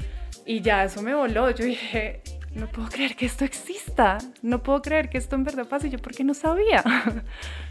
[0.46, 1.50] y ya eso me voló.
[1.52, 2.22] Yo dije,
[2.54, 6.00] no puedo creer que esto exista, no puedo creer que esto en verdad pase, yo
[6.00, 6.84] porque no sabía.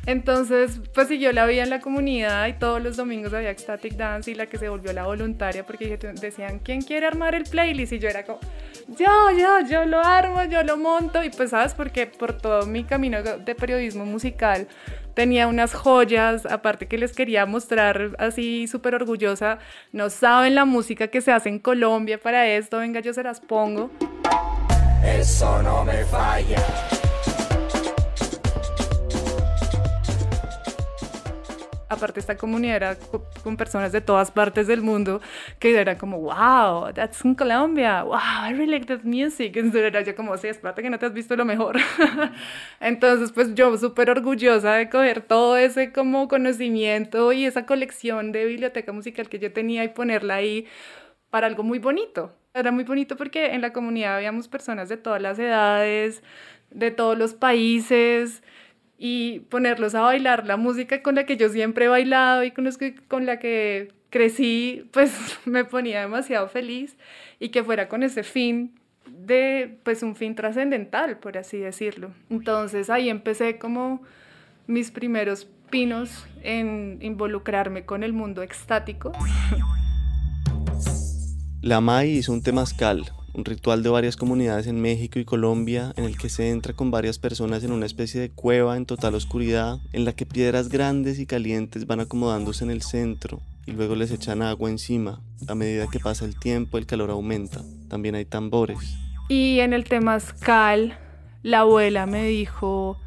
[0.07, 3.95] Entonces, pues si yo la veía en la comunidad y todos los domingos había Ecstatic
[3.95, 7.93] Dance y la que se volvió la voluntaria porque decían, ¿quién quiere armar el playlist?
[7.93, 8.41] Y yo era como,
[8.89, 12.85] yo, yo, yo lo armo, yo lo monto y pues sabes, porque por todo mi
[12.85, 14.67] camino de periodismo musical
[15.15, 19.59] tenía unas joyas, aparte que les quería mostrar así súper orgullosa,
[19.93, 23.41] no saben la música que se hace en Colombia para esto, venga, yo se las
[23.41, 23.91] pongo.
[25.05, 26.63] Eso no me falla.
[31.91, 32.97] Aparte esta comunidad era
[33.43, 35.21] con personas de todas partes del mundo
[35.59, 39.57] que era como, wow, that's in Colombia, wow, I really like that music.
[39.57, 41.79] Entonces era yo como, sí, espérate que no te has visto lo mejor.
[42.81, 48.45] Entonces, pues yo súper orgullosa de coger todo ese como conocimiento y esa colección de
[48.47, 50.67] biblioteca musical que yo tenía y ponerla ahí
[51.31, 52.33] para algo muy bonito.
[52.55, 56.23] Era muy bonito porque en la comunidad habíamos personas de todas las edades,
[56.71, 58.43] de todos los países,
[59.03, 62.65] y ponerlos a bailar la música con la que yo siempre he bailado y con,
[62.65, 65.11] los que, con la que crecí, pues
[65.47, 66.99] me ponía demasiado feliz
[67.41, 72.13] y que fuera con ese fin de, pues un fin trascendental, por así decirlo.
[72.29, 74.03] Entonces ahí empecé como
[74.67, 79.13] mis primeros pinos en involucrarme con el mundo extático.
[81.63, 86.05] La Mai hizo un temazcal, un ritual de varias comunidades en México y Colombia en
[86.05, 89.79] el que se entra con varias personas en una especie de cueva en total oscuridad,
[89.93, 94.11] en la que piedras grandes y calientes van acomodándose en el centro y luego les
[94.11, 95.21] echan agua encima.
[95.49, 97.63] A medida que pasa el tiempo, el calor aumenta.
[97.89, 98.79] También hay tambores.
[99.29, 100.99] Y en el temazcal,
[101.43, 102.99] la abuela me dijo,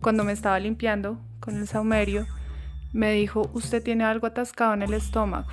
[0.00, 2.26] cuando me estaba limpiando con el saumerio,
[2.92, 5.48] me dijo, usted tiene algo atascado en el estómago.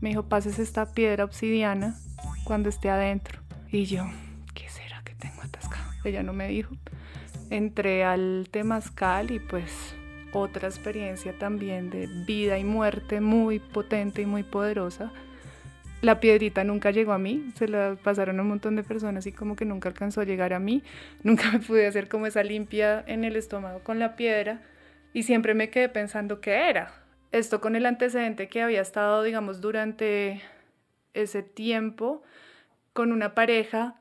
[0.00, 1.96] Me dijo, pases esta piedra obsidiana
[2.44, 3.38] cuando esté adentro.
[3.72, 4.04] Y yo,
[4.52, 5.92] ¿qué será que tengo atascado?
[6.04, 6.74] Ella no me dijo.
[7.50, 9.94] Entré al temazcal y pues
[10.32, 15.12] otra experiencia también de vida y muerte muy potente y muy poderosa.
[16.02, 19.32] La piedrita nunca llegó a mí, se la pasaron a un montón de personas y
[19.32, 20.82] como que nunca alcanzó a llegar a mí.
[21.22, 24.62] Nunca me pude hacer como esa limpia en el estómago con la piedra
[25.12, 26.92] y siempre me quedé pensando qué era.
[27.30, 30.40] Esto con el antecedente que había estado, digamos, durante
[31.14, 32.22] ese tiempo
[32.92, 34.00] con una pareja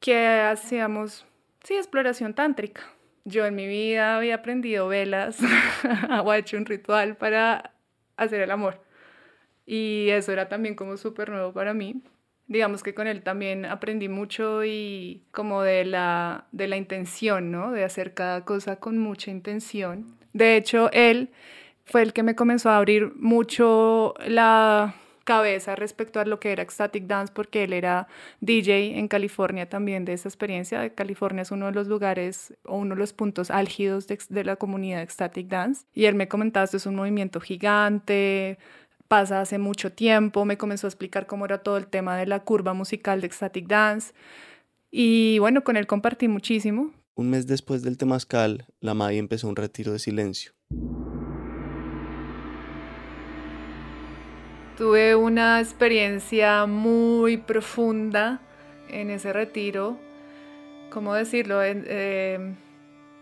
[0.00, 1.26] que hacíamos,
[1.62, 2.82] sí, exploración tántrica.
[3.24, 5.38] Yo en mi vida había aprendido velas
[6.24, 7.72] o hecho un ritual para
[8.16, 8.82] hacer el amor.
[9.66, 12.02] Y eso era también como súper nuevo para mí.
[12.46, 17.72] Digamos que con él también aprendí mucho y como de la, de la intención, ¿no?
[17.72, 20.16] De hacer cada cosa con mucha intención.
[20.32, 21.30] De hecho, él
[21.84, 24.94] fue el que me comenzó a abrir mucho la
[25.26, 28.08] cabeza respecto a lo que era Ecstatic Dance porque él era
[28.40, 30.88] DJ en California también de esa experiencia.
[30.94, 35.02] California es uno de los lugares o uno de los puntos álgidos de, la comunidad
[35.02, 35.84] Ecstatic Dance.
[35.92, 38.58] Y él me comentaba, esto es un movimiento gigante,
[39.08, 42.40] pasa hace mucho tiempo, me comenzó a explicar cómo era todo el tema de la
[42.40, 44.14] curva musical de Ecstatic Dance.
[44.90, 46.92] Y bueno, con él compartí muchísimo.
[47.16, 50.52] Un mes después del temazcal, la Mai empezó un retiro de silencio.
[54.76, 58.42] Tuve una experiencia muy profunda
[58.90, 59.96] en ese retiro,
[60.90, 61.62] ¿cómo decirlo?
[61.62, 62.54] Eh,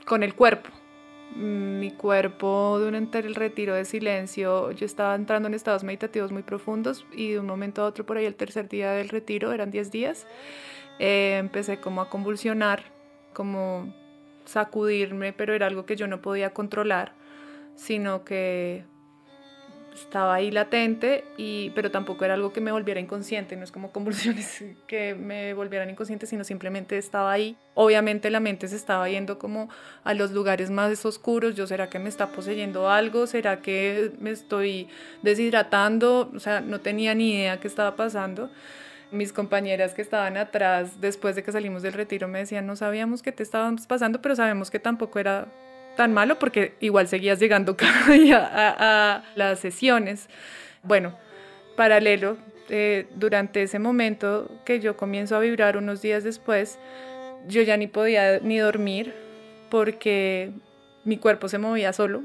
[0.05, 0.71] con el cuerpo.
[1.37, 7.07] Mi cuerpo durante el retiro de silencio, yo estaba entrando en estados meditativos muy profundos
[7.13, 9.93] y de un momento a otro, por ahí el tercer día del retiro, eran 10
[9.93, 10.27] días,
[10.99, 12.83] eh, empecé como a convulsionar,
[13.33, 13.95] como
[14.45, 17.15] sacudirme, pero era algo que yo no podía controlar,
[17.77, 18.85] sino que
[19.95, 23.93] estaba ahí latente, y, pero tampoco era algo que me volviera inconsciente, no es como
[23.93, 27.57] convulsiones que me volvieran inconsciente, sino simplemente estaba ahí.
[27.75, 29.69] Obviamente la mente se estaba yendo como
[30.03, 34.31] a los lugares más oscuros, yo será que me está poseyendo algo, será que me
[34.31, 34.89] estoy
[35.23, 38.51] deshidratando, o sea, no tenía ni idea qué estaba pasando.
[39.13, 43.23] Mis compañeras que estaban atrás después de que salimos del retiro me decían, no sabíamos
[43.23, 45.47] qué te estábamos pasando, pero sabemos que tampoco era
[45.97, 50.29] tan malo porque igual seguías llegando cada día a, las sesiones.
[50.83, 51.17] Bueno,
[51.77, 52.37] paralelo,
[52.69, 56.79] eh, durante ese momento que yo comienzo a vibrar unos días después,
[57.49, 59.15] yo ya ni podía ni dormir
[59.71, 60.53] porque
[61.05, 62.23] mi cuerpo se movía solo.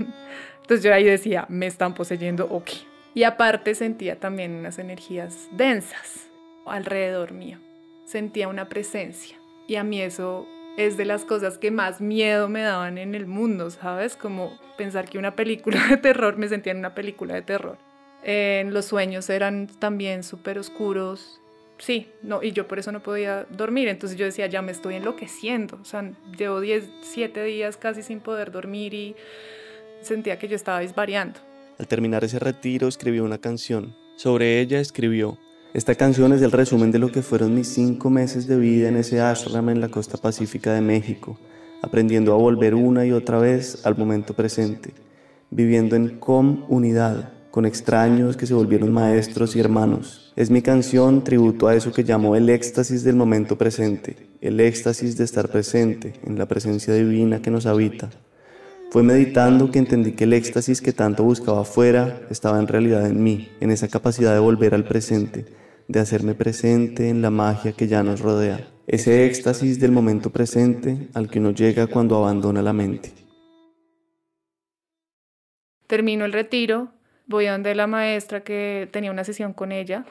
[0.62, 2.70] Entonces yo ahí decía, me están poseyendo, ok.
[3.14, 6.28] Y aparte sentía también unas energías densas
[6.66, 7.58] alrededor mío.
[8.06, 9.36] Sentía una presencia.
[9.66, 13.26] Y a mí eso es de las cosas que más miedo me daban en el
[13.26, 14.16] mundo, ¿sabes?
[14.16, 17.78] Como pensar que una película de terror, me sentía en una película de terror.
[18.24, 21.40] En los sueños eran también súper oscuros.
[21.78, 23.88] Sí, no, y yo por eso no podía dormir.
[23.88, 25.78] Entonces yo decía, ya me estoy enloqueciendo.
[25.82, 29.16] O sea, llevo 10, 7 días casi sin poder dormir y
[30.00, 31.40] sentía que yo estaba disvariando.
[31.78, 33.96] Al terminar ese retiro escribió una canción.
[34.16, 35.38] Sobre ella escribió,
[35.74, 38.96] esta canción es el resumen de lo que fueron mis cinco meses de vida en
[38.96, 41.38] ese ashram en la costa pacífica de México,
[41.80, 44.92] aprendiendo a volver una y otra vez al momento presente,
[45.50, 50.34] viviendo en comunidad, con extraños que se volvieron maestros y hermanos.
[50.36, 55.16] Es mi canción tributo a eso que llamo el éxtasis del momento presente, el éxtasis
[55.16, 58.10] de estar presente en la presencia divina que nos habita.
[58.90, 63.22] Fue meditando que entendí que el éxtasis que tanto buscaba afuera estaba en realidad en
[63.22, 65.46] mí, en esa capacidad de volver al presente,
[65.88, 71.08] de hacerme presente en la magia que ya nos rodea, ese éxtasis del momento presente
[71.14, 73.12] al que uno llega cuando abandona la mente.
[75.86, 76.88] Termino el retiro,
[77.26, 80.04] voy a donde la maestra que tenía una sesión con ella.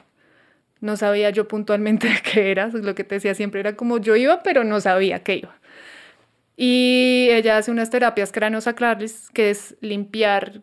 [0.80, 4.42] No sabía yo puntualmente qué era, lo que te decía siempre era como yo iba,
[4.42, 5.56] pero no sabía qué iba.
[6.56, 10.60] Y ella hace unas terapias craniosacrales, que es limpiar,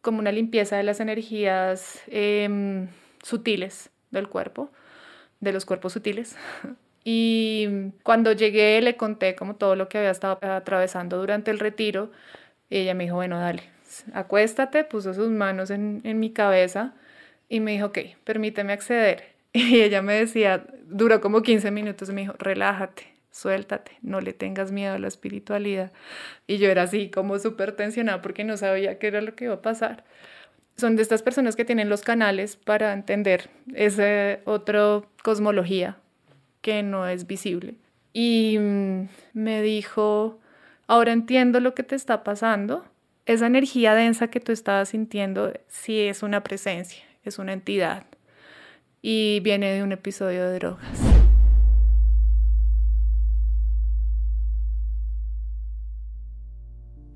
[0.00, 2.88] como una limpieza de las energías em,
[3.22, 4.70] sutiles del cuerpo,
[5.40, 6.36] de los cuerpos sutiles.
[7.08, 12.10] Y cuando llegué le conté como todo lo que había estado atravesando durante el retiro.
[12.68, 13.62] Y ella me dijo, bueno, dale,
[14.12, 16.94] acuéstate, puso sus manos en, en mi cabeza
[17.48, 19.36] y me dijo, ok, permíteme acceder.
[19.52, 24.72] Y ella me decía, duró como 15 minutos, me dijo, relájate, suéltate, no le tengas
[24.72, 25.92] miedo a la espiritualidad.
[26.46, 29.54] Y yo era así como súper tensionada porque no sabía qué era lo que iba
[29.54, 30.04] a pasar.
[30.76, 35.96] Son de estas personas que tienen los canales para entender esa otra cosmología
[36.60, 37.76] que no es visible.
[38.12, 40.38] Y mm, me dijo,
[40.86, 42.84] ahora entiendo lo que te está pasando.
[43.24, 48.04] Esa energía densa que tú estabas sintiendo sí es una presencia, es una entidad.
[49.00, 51.16] Y viene de un episodio de drogas.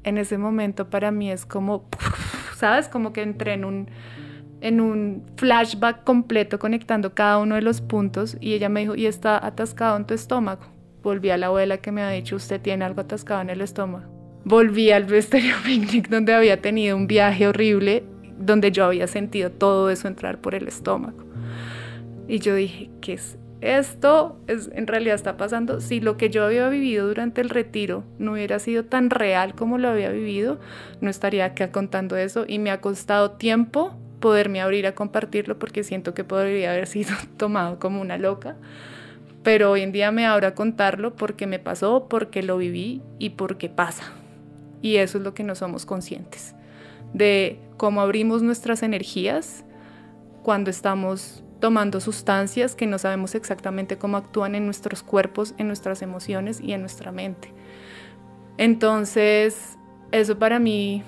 [0.02, 1.88] en ese momento para mí es como,
[2.60, 2.88] ¿sabes?
[2.88, 3.88] Como que entré en un,
[4.60, 9.06] en un flashback completo conectando cada uno de los puntos y ella me dijo, y
[9.06, 10.62] está atascado en tu estómago.
[11.02, 14.04] Volví a la abuela que me había dicho, usted tiene algo atascado en el estómago.
[14.44, 18.04] Volví al Vestereo Picnic donde había tenido un viaje horrible,
[18.38, 21.24] donde yo había sentido todo eso entrar por el estómago.
[22.28, 26.44] Y yo dije, ¿qué es esto es, en realidad está pasando, si lo que yo
[26.44, 30.58] había vivido durante el retiro no hubiera sido tan real como lo había vivido,
[31.00, 35.82] no estaría acá contando eso y me ha costado tiempo poderme abrir a compartirlo porque
[35.82, 38.56] siento que podría haber sido tomado como una loca.
[39.42, 43.30] Pero hoy en día me abro a contarlo porque me pasó, porque lo viví y
[43.30, 44.04] porque pasa.
[44.82, 46.54] Y eso es lo que no somos conscientes,
[47.14, 49.64] de cómo abrimos nuestras energías
[50.42, 56.02] cuando estamos tomando sustancias que no sabemos exactamente cómo actúan en nuestros cuerpos, en nuestras
[56.02, 57.52] emociones y en nuestra mente.
[58.58, 59.78] Entonces,
[60.12, 61.02] eso para mí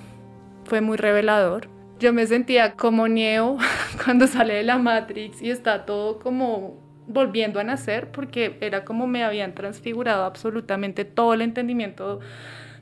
[0.64, 1.68] fue muy revelador.
[1.98, 3.58] Yo me sentía como Neo
[4.04, 9.06] cuando sale de la Matrix y está todo como volviendo a nacer porque era como
[9.06, 12.20] me habían transfigurado absolutamente todo el entendimiento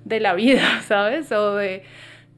[0.04, 1.30] de la vida, ¿sabes?
[1.32, 1.84] O de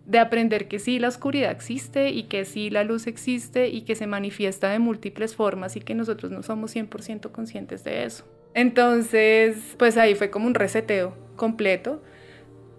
[0.07, 3.95] de aprender que sí la oscuridad existe y que sí la luz existe y que
[3.95, 8.25] se manifiesta de múltiples formas y que nosotros no somos 100% conscientes de eso.
[8.55, 12.03] Entonces, pues ahí fue como un reseteo completo.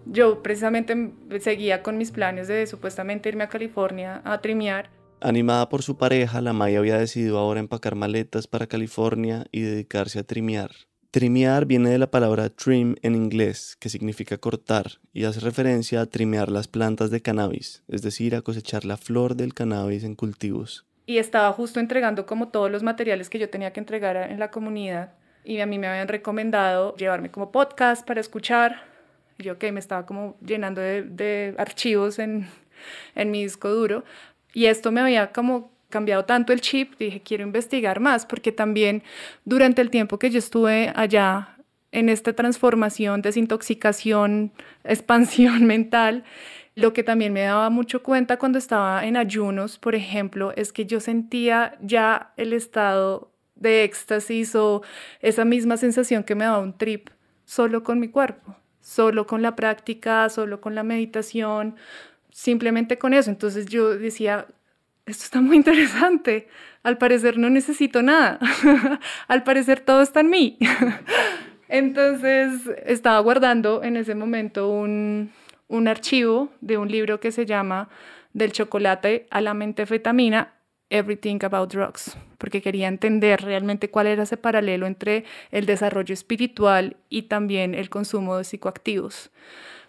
[0.06, 4.90] Yo precisamente seguía con mis planes de supuestamente irme a California a trimear.
[5.22, 10.20] Animada por su pareja, la Maya había decidido ahora empacar maletas para California y dedicarse
[10.20, 10.72] a trimear.
[11.14, 16.08] Trimear viene de la palabra trim en inglés, que significa cortar, y hace referencia a
[16.08, 20.88] trimear las plantas de cannabis, es decir, a cosechar la flor del cannabis en cultivos.
[21.06, 24.50] Y estaba justo entregando como todos los materiales que yo tenía que entregar en la
[24.50, 25.14] comunidad,
[25.46, 28.82] y a mí me habían recomendado llevarme como podcast para escuchar.
[29.38, 32.48] Yo que me estaba como llenando de, de archivos en,
[33.14, 34.04] en mi disco duro,
[34.52, 39.04] y esto me había como cambiado tanto el chip, dije, quiero investigar más, porque también
[39.46, 41.56] durante el tiempo que yo estuve allá
[41.92, 44.52] en esta transformación, desintoxicación,
[44.84, 46.24] expansión mental,
[46.76, 50.88] lo que también me daba mucho cuenta cuando estaba en ayunos, por ejemplo, es que
[50.88, 54.82] yo sentía ya el estado de éxtasis o
[55.22, 57.10] esa misma sensación que me daba un trip
[57.46, 61.76] solo con mi cuerpo, solo con la práctica, solo con la meditación,
[62.32, 63.30] simplemente con eso.
[63.30, 64.48] Entonces yo decía,
[65.06, 66.48] esto está muy interesante.
[66.84, 68.40] Al parecer no necesito nada.
[69.28, 70.58] Al parecer todo está en mí.
[71.70, 75.32] Entonces estaba guardando en ese momento un,
[75.68, 77.90] un, archivo de un libro que se llama
[78.34, 80.54] Del chocolate a la mentefetamina,
[80.90, 86.98] Everything About Drugs, porque quería entender realmente cuál era ese paralelo entre el desarrollo espiritual
[87.10, 89.32] y también el consumo de psicoactivos.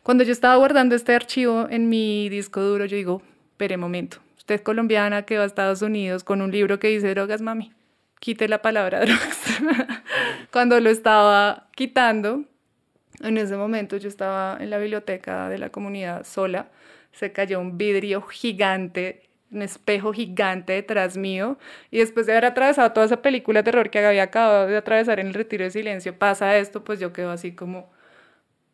[0.03, 3.23] Cuando yo estaba guardando este archivo en mi disco duro, yo digo,
[3.59, 7.41] un momento, Usted colombiana que va a Estados Unidos con un libro que dice drogas,
[7.41, 7.73] mami,
[8.21, 9.39] quite la palabra drogas.
[10.53, 12.45] Cuando lo estaba quitando,
[13.23, 16.69] en ese momento yo estaba en la biblioteca de la comunidad sola,
[17.13, 21.57] se cayó un vidrio gigante, un espejo gigante detrás mío,
[21.91, 25.21] y después de haber atravesado toda esa película de terror que había acabado de atravesar
[25.21, 27.91] en el retiro de silencio, pasa esto, pues yo quedo así como,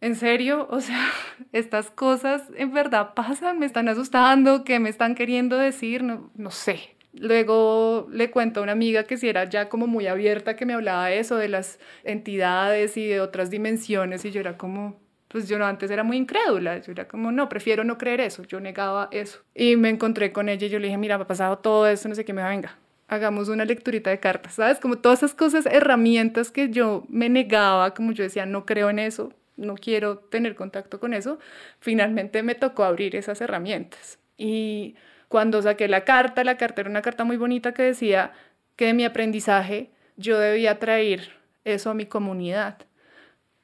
[0.01, 0.67] ¿En serio?
[0.71, 1.07] O sea,
[1.53, 6.03] estas cosas en verdad pasan, me están asustando, ¿qué me están queriendo decir?
[6.03, 6.97] No, no sé.
[7.13, 10.75] Luego le cuento a una amiga que si era ya como muy abierta, que me
[10.75, 15.49] hablaba de eso, de las entidades y de otras dimensiones, y yo era como, pues
[15.49, 19.09] yo antes era muy incrédula, yo era como, no, prefiero no creer eso, yo negaba
[19.11, 19.41] eso.
[19.57, 22.09] Y me encontré con ella y yo le dije, mira, me ha pasado todo esto,
[22.09, 22.79] no sé qué, me venga,
[23.09, 24.79] hagamos una lecturita de cartas, ¿sabes?
[24.79, 29.01] Como todas esas cosas, herramientas que yo me negaba, como yo decía, no creo en
[29.01, 31.39] eso, no quiero tener contacto con eso,
[31.79, 34.19] finalmente me tocó abrir esas herramientas.
[34.37, 34.97] Y
[35.29, 38.33] cuando saqué la carta, la carta era una carta muy bonita que decía
[38.77, 41.33] que de mi aprendizaje yo debía traer
[41.65, 42.79] eso a mi comunidad.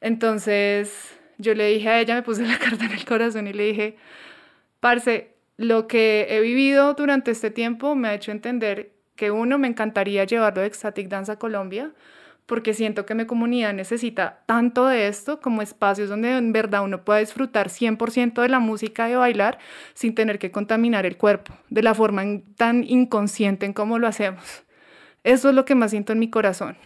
[0.00, 3.64] Entonces yo le dije a ella, me puse la carta en el corazón y le
[3.64, 3.96] dije,
[4.80, 9.68] Parce, lo que he vivido durante este tiempo me ha hecho entender que uno, me
[9.68, 11.92] encantaría llevarlo de Ecstatic Dance a Colombia,
[12.46, 17.04] porque siento que mi comunidad necesita tanto de esto como espacios donde en verdad uno
[17.04, 19.58] pueda disfrutar 100% de la música y bailar
[19.94, 22.22] sin tener que contaminar el cuerpo, de la forma
[22.56, 24.64] tan inconsciente en cómo lo hacemos.
[25.24, 26.76] Eso es lo que más siento en mi corazón.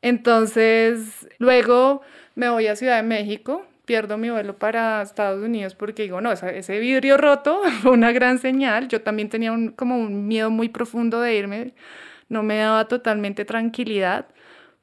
[0.00, 2.00] Entonces, luego
[2.34, 6.32] me voy a Ciudad de México, pierdo mi vuelo para Estados Unidos porque digo, no,
[6.32, 8.88] ese vidrio roto fue una gran señal.
[8.88, 11.74] Yo también tenía como un miedo muy profundo de irme,
[12.30, 14.26] no me daba totalmente tranquilidad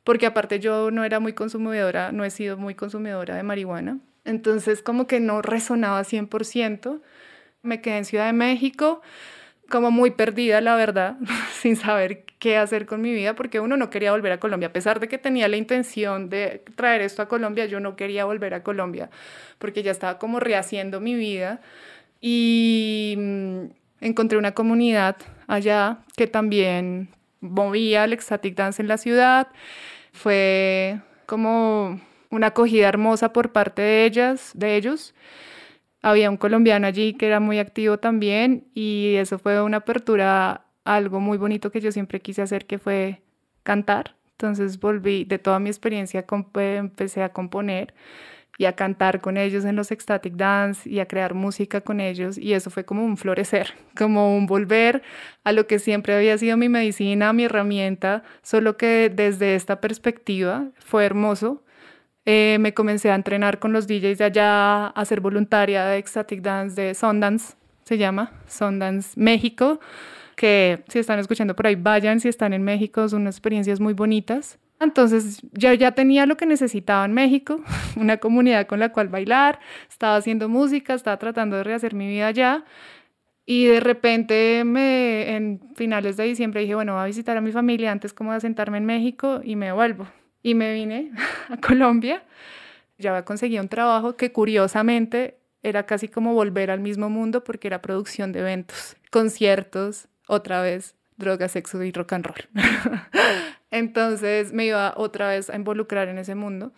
[0.08, 4.82] porque aparte yo no era muy consumidora, no he sido muy consumidora de marihuana, entonces
[4.82, 7.02] como que no resonaba 100%.
[7.62, 9.02] Me quedé en Ciudad de México
[9.70, 11.18] como muy perdida, la verdad,
[11.60, 14.70] sin saber qué hacer con mi vida, porque uno no quería volver a Colombia.
[14.70, 18.24] A pesar de que tenía la intención de traer esto a Colombia, yo no quería
[18.24, 19.10] volver a Colombia,
[19.58, 21.60] porque ya estaba como rehaciendo mi vida.
[22.22, 23.62] Y mm,
[24.00, 27.10] encontré una comunidad allá que también
[27.42, 29.50] movía el ecstatic dance en la ciudad
[30.18, 35.14] fue como una acogida hermosa por parte de ellas, de ellos.
[36.02, 41.20] Había un colombiano allí que era muy activo también y eso fue una apertura algo
[41.20, 43.22] muy bonito que yo siempre quise hacer que fue
[43.64, 44.16] cantar.
[44.32, 47.94] Entonces volví de toda mi experiencia, empecé a componer
[48.58, 52.38] y a cantar con ellos en los ecstatic dance y a crear música con ellos
[52.38, 55.04] y eso fue como un florecer, como un volver
[55.44, 60.68] a lo que siempre había sido mi medicina, mi herramienta, solo que desde esta perspectiva
[60.80, 61.64] fue hermoso.
[62.26, 66.42] Eh, me comencé a entrenar con los DJs de allá, a ser voluntaria de ecstatic
[66.42, 67.56] dance de Sundance,
[67.86, 69.80] se llama Sundance México,
[70.36, 73.94] que si están escuchando por ahí vayan, si están en México, son unas experiencias muy
[73.94, 74.60] bonitas.
[74.80, 77.62] Entonces yo ya tenía lo que necesitaba en México,
[77.96, 79.60] una comunidad con la cual bailar,
[79.90, 82.66] estaba haciendo música, estaba tratando de rehacer mi vida allá.
[83.46, 87.54] Y de repente, me, en finales de diciembre, dije, bueno, voy a visitar a mi
[87.54, 90.06] familia antes como de sentarme en México y me vuelvo.
[90.44, 91.12] Y me vine
[91.50, 92.24] a Colombia.
[92.98, 97.68] Ya había conseguido un trabajo que curiosamente era casi como volver al mismo mundo porque
[97.68, 102.48] era producción de eventos, conciertos, otra vez droga, sexo y rock and roll.
[103.72, 106.74] Entonces me iba otra vez a involucrar en ese mundo.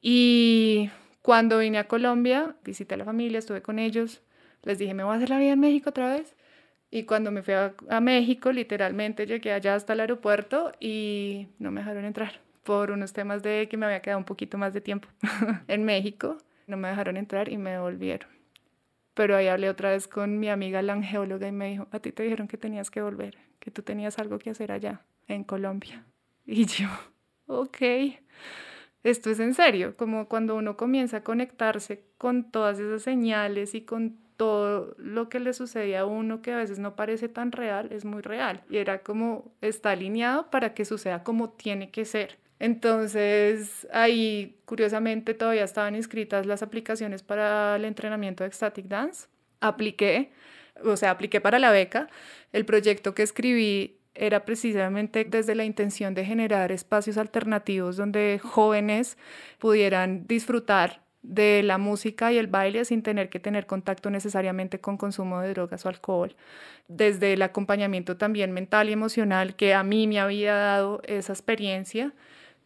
[0.00, 0.90] Y
[1.22, 4.22] cuando vine a Colombia, visité a la familia, estuve con ellos,
[4.62, 6.36] les dije, me voy a hacer la vida en México otra vez.
[6.90, 11.80] Y cuando me fui a, México, literalmente llegué allá hasta el aeropuerto y no me
[11.80, 15.08] dejaron entrar por unos temas de que me había quedado un poquito más de tiempo
[15.68, 16.38] en México.
[16.66, 18.28] No me dejaron entrar y me devolvieron.
[19.14, 22.12] Pero ahí hablé otra vez con mi amiga la angeóloga y me dijo, a ti
[22.12, 26.04] te dijeron que tenías que volver, que tú tenías algo que hacer allá, en Colombia.
[26.46, 26.88] Y yo,
[27.46, 27.78] ok,
[29.02, 33.82] esto es en serio, como cuando uno comienza a conectarse con todas esas señales y
[33.82, 37.88] con todo lo que le sucede a uno que a veces no parece tan real,
[37.90, 38.62] es muy real.
[38.68, 42.38] Y era como, está alineado para que suceda como tiene que ser.
[42.58, 49.28] Entonces, ahí, curiosamente, todavía estaban inscritas las aplicaciones para el entrenamiento de Static Dance.
[49.60, 50.32] Apliqué,
[50.84, 52.08] o sea, apliqué para la beca.
[52.52, 59.16] El proyecto que escribí era precisamente desde la intención de generar espacios alternativos donde jóvenes
[59.58, 64.96] pudieran disfrutar de la música y el baile sin tener que tener contacto necesariamente con
[64.96, 66.36] consumo de drogas o alcohol.
[66.88, 72.12] Desde el acompañamiento también mental y emocional que a mí me había dado esa experiencia,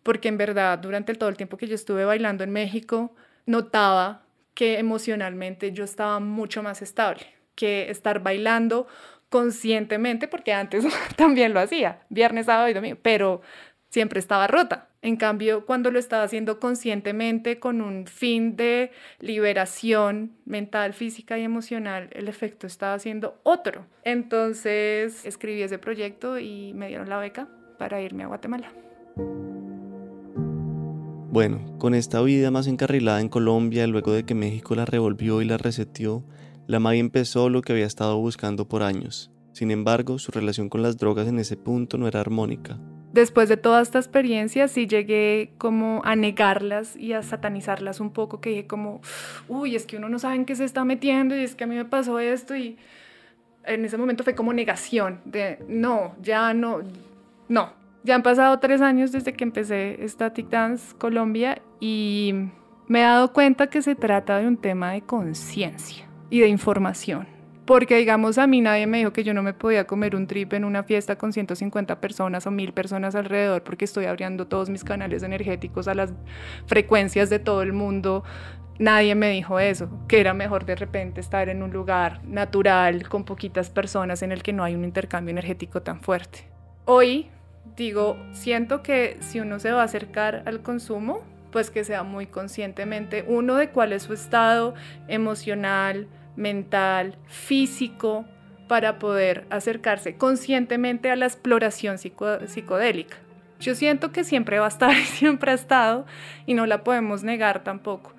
[0.02, 3.14] porque en verdad durante todo el tiempo que yo estuve bailando en México,
[3.46, 4.24] notaba
[4.54, 8.86] que emocionalmente yo estaba mucho más estable, que estar bailando
[9.30, 10.84] conscientemente, porque antes
[11.16, 13.40] también lo hacía, viernes, sábado y domingo, pero
[13.88, 14.88] siempre estaba rota.
[15.02, 21.42] En cambio, cuando lo estaba haciendo conscientemente con un fin de liberación mental, física y
[21.42, 23.86] emocional, el efecto estaba siendo otro.
[24.04, 28.70] Entonces escribí ese proyecto y me dieron la beca para irme a Guatemala.
[31.32, 35.46] Bueno, con esta vida más encarrilada en Colombia, luego de que México la revolvió y
[35.46, 36.24] la reseteó,
[36.70, 39.32] la May empezó lo que había estado buscando por años.
[39.50, 42.78] Sin embargo, su relación con las drogas en ese punto no era armónica.
[43.12, 48.40] Después de toda esta experiencia, sí llegué como a negarlas y a satanizarlas un poco,
[48.40, 49.00] que dije como,
[49.48, 51.66] uy, es que uno no sabe en qué se está metiendo y es que a
[51.66, 52.78] mí me pasó esto y
[53.64, 56.82] en ese momento fue como negación de, no, ya no,
[57.48, 57.72] no.
[58.04, 62.32] Ya han pasado tres años desde que empecé Static Dance Colombia y
[62.86, 67.40] me he dado cuenta que se trata de un tema de conciencia y de información
[67.70, 70.54] porque digamos a mí nadie me dijo que yo no me podía comer un trip
[70.54, 74.82] en una fiesta con 150 personas o 1000 personas alrededor porque estoy abriendo todos mis
[74.82, 76.12] canales energéticos a las
[76.66, 78.24] frecuencias de todo el mundo.
[78.80, 83.24] Nadie me dijo eso, que era mejor de repente estar en un lugar natural con
[83.24, 86.50] poquitas personas en el que no hay un intercambio energético tan fuerte.
[86.86, 87.28] Hoy
[87.76, 91.22] digo, siento que si uno se va a acercar al consumo,
[91.52, 94.74] pues que sea muy conscientemente uno de cuál es su estado
[95.06, 96.08] emocional,
[96.40, 98.24] mental, físico,
[98.66, 103.16] para poder acercarse conscientemente a la exploración psicodélica.
[103.60, 106.06] Yo siento que siempre va a estar y siempre ha estado
[106.46, 108.14] y no la podemos negar tampoco.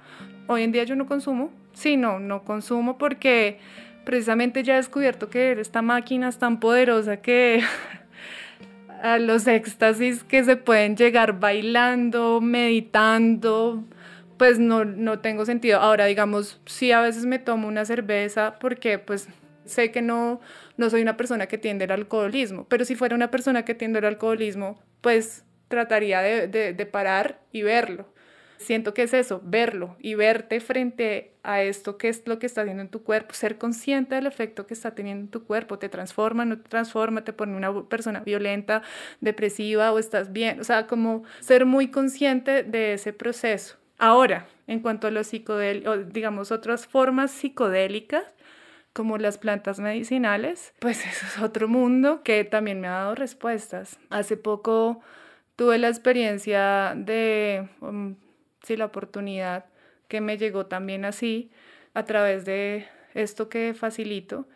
[0.47, 3.59] Hoy en día yo no consumo, sí, no, no consumo porque
[4.05, 7.63] precisamente ya he descubierto que esta máquina es tan poderosa que
[9.01, 13.83] a los éxtasis que se pueden llegar bailando, meditando,
[14.41, 15.79] pues no, no tengo sentido.
[15.79, 19.27] Ahora, digamos, sí a veces me tomo una cerveza porque pues
[19.65, 20.41] sé que no,
[20.77, 23.99] no soy una persona que tiende al alcoholismo, pero si fuera una persona que tiende
[23.99, 28.11] al alcoholismo, pues trataría de, de, parar y verlo.
[28.57, 32.61] Siento que es eso, verlo y verte frente a esto que es lo que está
[32.61, 35.87] haciendo en tu cuerpo, ser consciente del efecto que está teniendo en tu cuerpo, te
[35.87, 38.81] transforma, no te transforma, te pone una persona violenta,
[39.19, 44.79] depresiva o estás bien, o sea, como ser muy consciente de ese proceso Ahora, en
[44.79, 48.23] cuanto a los psicodélicos, digamos, otras formas psicodélicas,
[48.93, 53.99] como las plantas medicinales, pues eso es otro mundo que también me ha dado respuestas.
[54.09, 55.01] Hace poco
[55.55, 58.15] tuve la experiencia de, um,
[58.63, 59.65] sí, la oportunidad
[60.07, 61.51] que me llegó también así,
[61.93, 64.47] a través de esto que facilito,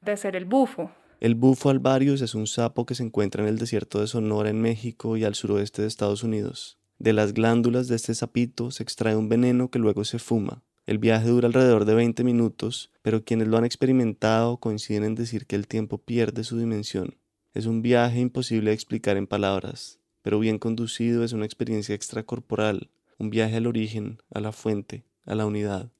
[0.00, 0.90] de hacer el bufo.
[1.20, 4.62] El bufo alvarius es un sapo que se encuentra en el desierto de Sonora en
[4.62, 6.78] México y al suroeste de Estados Unidos.
[6.98, 10.62] De las glándulas de este sapito se extrae un veneno que luego se fuma.
[10.86, 15.46] El viaje dura alrededor de 20 minutos, pero quienes lo han experimentado coinciden en decir
[15.46, 17.16] que el tiempo pierde su dimensión.
[17.54, 22.90] Es un viaje imposible de explicar en palabras, pero bien conducido es una experiencia extracorporal,
[23.18, 25.90] un viaje al origen, a la fuente, a la unidad.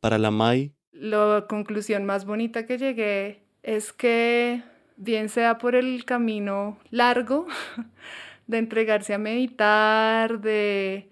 [0.00, 4.62] Para la Mai, la conclusión más bonita que llegué es que,
[4.96, 7.46] bien sea por el camino largo,
[8.46, 11.08] de entregarse a meditar, de,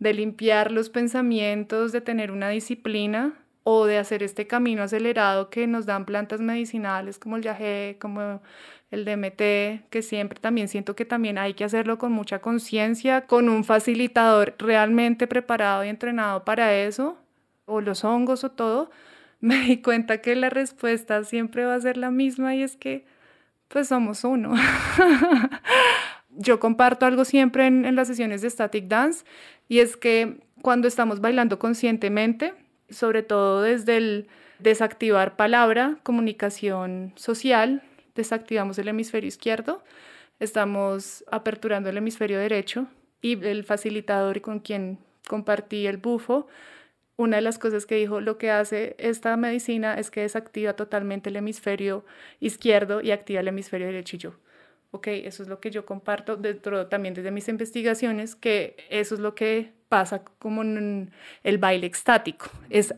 [0.00, 5.86] limpiar los pensamientos, de tener una disciplina o de hacer este camino acelerado que nos
[5.86, 8.42] dan plantas medicinales como el yagé, como
[8.90, 13.48] el DMT, que siempre también siento que también hay que hacerlo con mucha conciencia, con
[13.48, 17.18] un facilitador realmente preparado y entrenado para eso,
[17.64, 18.90] o los hongos o todo,
[19.40, 23.06] me di cuenta que la respuesta siempre va a ser la misma y es que
[23.68, 24.54] pues somos uno.
[26.36, 29.24] yo comparto algo siempre en, las sesiones de Static Dance
[29.68, 32.54] y es que cuando estamos bailando conscientemente,
[32.90, 34.28] sobre todo desde el
[34.58, 37.82] desactivar palabra, comunicación social,
[38.14, 39.82] desactivamos el hemisferio izquierdo,
[40.40, 42.86] estamos aperturando el hemisferio derecho
[43.20, 46.46] y el facilitador con quien compartí el bufo,
[47.16, 51.30] una de las cosas que dijo, lo que hace esta medicina es que desactiva totalmente
[51.30, 52.04] el hemisferio
[52.40, 54.34] izquierdo y activa el hemisferio derecho y yo
[54.94, 59.20] ok, eso es lo que yo comparto dentro también desde mis investigaciones, que eso es
[59.20, 61.10] lo que pasa como en
[61.42, 62.94] el baile extático, es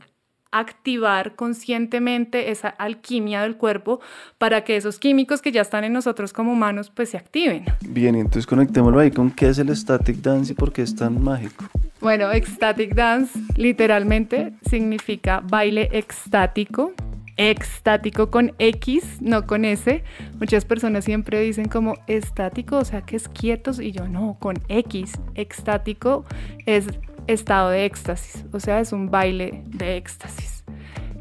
[0.51, 4.01] activar conscientemente esa alquimia del cuerpo
[4.37, 7.65] para que esos químicos que ya están en nosotros como humanos pues se activen.
[7.81, 11.23] Bien, entonces conectémoslo ahí con qué es el static dance y por qué es tan
[11.23, 11.65] mágico.
[12.01, 16.93] Bueno, ecstatic dance literalmente significa baile extático
[17.37, 20.03] extático con X, no con S.
[20.39, 24.57] Muchas personas siempre dicen como estático, o sea que es quietos y yo no, con
[24.69, 25.13] X.
[25.35, 26.25] Extático
[26.67, 26.87] es
[27.27, 30.65] estado de éxtasis, o sea, es un baile de éxtasis.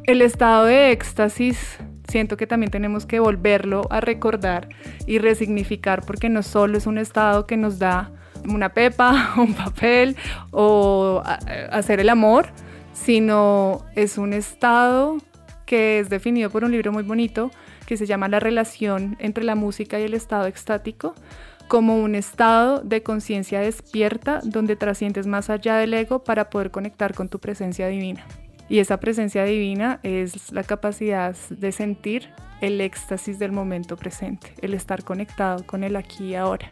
[0.05, 4.69] El estado de éxtasis siento que también tenemos que volverlo a recordar
[5.07, 8.11] y resignificar porque no solo es un estado que nos da
[8.47, 10.15] una pepa, un papel
[10.51, 11.23] o
[11.71, 12.47] hacer el amor,
[12.93, 15.17] sino es un estado
[15.65, 17.51] que es definido por un libro muy bonito
[17.85, 21.15] que se llama La relación entre la música y el estado extático,
[21.67, 27.13] como un estado de conciencia despierta donde trasciendes más allá del ego para poder conectar
[27.13, 28.25] con tu presencia divina.
[28.69, 32.29] Y esa presencia divina es la capacidad de sentir
[32.61, 36.71] el éxtasis del momento presente, el estar conectado con el aquí y ahora.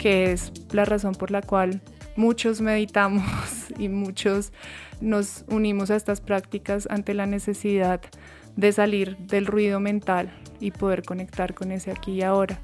[0.00, 1.80] Que es la razón por la cual
[2.18, 3.24] muchos meditamos
[3.78, 4.52] y muchos
[5.00, 8.00] nos unimos a estas prácticas ante la necesidad
[8.56, 12.60] de salir del ruido mental y poder conectar con ese aquí y ahora.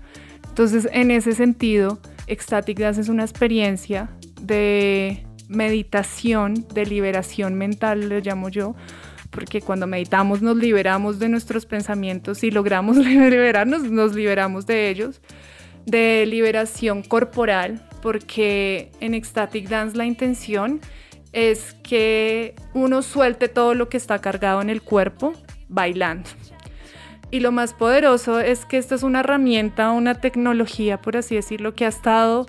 [0.48, 8.20] Entonces, en ese sentido, Ecstatic Dance es una experiencia de meditación, de liberación mental, le
[8.20, 8.74] llamo yo,
[9.30, 15.20] porque cuando meditamos nos liberamos de nuestros pensamientos y logramos liberarnos, nos liberamos de ellos,
[15.86, 20.82] de liberación corporal, porque en Ecstatic Dance la intención
[21.32, 25.32] es que uno suelte todo lo que está cargado en el cuerpo
[25.70, 26.28] bailando.
[27.30, 31.74] Y lo más poderoso es que esta es una herramienta, una tecnología, por así decirlo,
[31.74, 32.44] que ha estado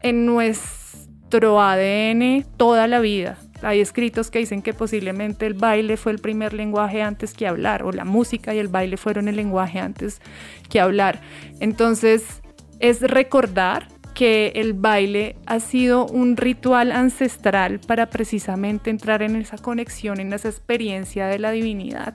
[0.00, 3.36] en nuestro ADN toda la vida.
[3.60, 7.82] Hay escritos que dicen que posiblemente el baile fue el primer lenguaje antes que hablar,
[7.82, 10.22] o la música y el baile fueron el lenguaje antes
[10.70, 11.20] que hablar.
[11.60, 12.40] Entonces,
[12.80, 19.58] es recordar que el baile ha sido un ritual ancestral para precisamente entrar en esa
[19.58, 22.14] conexión, en esa experiencia de la divinidad.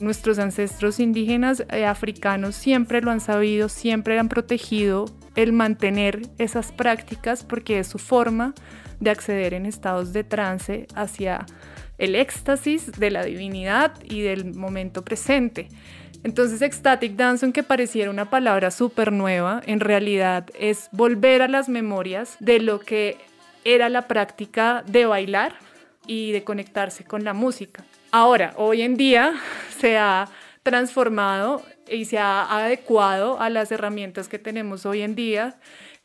[0.00, 6.70] Nuestros ancestros indígenas eh, africanos siempre lo han sabido, siempre han protegido el mantener esas
[6.70, 8.54] prácticas porque es su forma
[9.00, 11.46] de acceder en estados de trance hacia
[11.98, 15.68] el éxtasis de la divinidad y del momento presente.
[16.24, 21.68] Entonces, ecstatic dance, aunque pareciera una palabra súper nueva, en realidad es volver a las
[21.68, 23.16] memorias de lo que
[23.64, 25.54] era la práctica de bailar
[26.06, 27.84] y de conectarse con la música.
[28.10, 29.34] Ahora, hoy en día
[29.78, 30.28] se ha
[30.62, 35.56] transformado y se ha adecuado a las herramientas que tenemos hoy en día.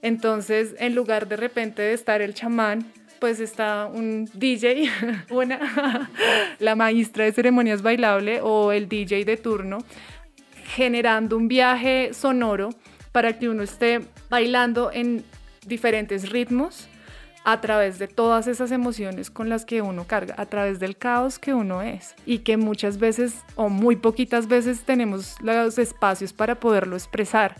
[0.01, 2.91] Entonces, en lugar de repente de estar el chamán,
[3.23, 4.89] pues está un DJ,
[5.29, 6.09] una,
[6.59, 9.77] la maestra de ceremonias bailable o el DJ de turno,
[10.65, 12.71] generando un viaje sonoro
[13.13, 15.23] para que uno esté bailando en
[15.65, 16.89] diferentes ritmos
[17.45, 21.39] a través de todas esas emociones con las que uno carga, a través del caos
[21.39, 26.55] que uno es y que muchas veces o muy poquitas veces tenemos los espacios para
[26.55, 27.55] poderlo expresar.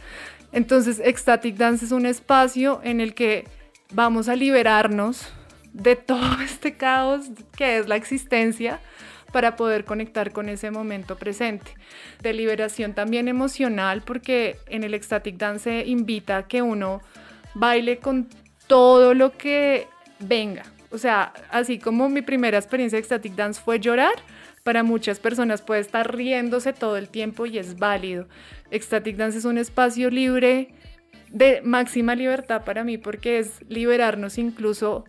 [0.51, 3.45] Entonces, Ecstatic Dance es un espacio en el que
[3.93, 5.31] vamos a liberarnos
[5.73, 7.25] de todo este caos
[7.57, 8.79] que es la existencia
[9.31, 11.73] para poder conectar con ese momento presente.
[12.21, 17.01] De liberación también emocional porque en el Ecstatic Dance invita a que uno
[17.55, 18.29] baile con
[18.67, 19.87] todo lo que
[20.19, 20.63] venga.
[20.91, 24.13] O sea, así como mi primera experiencia de Ecstatic Dance fue llorar,
[24.61, 28.27] para muchas personas puede estar riéndose todo el tiempo y es válido.
[28.71, 30.75] Ecstatic Dance es un espacio libre
[31.29, 35.05] de máxima libertad para mí porque es liberarnos incluso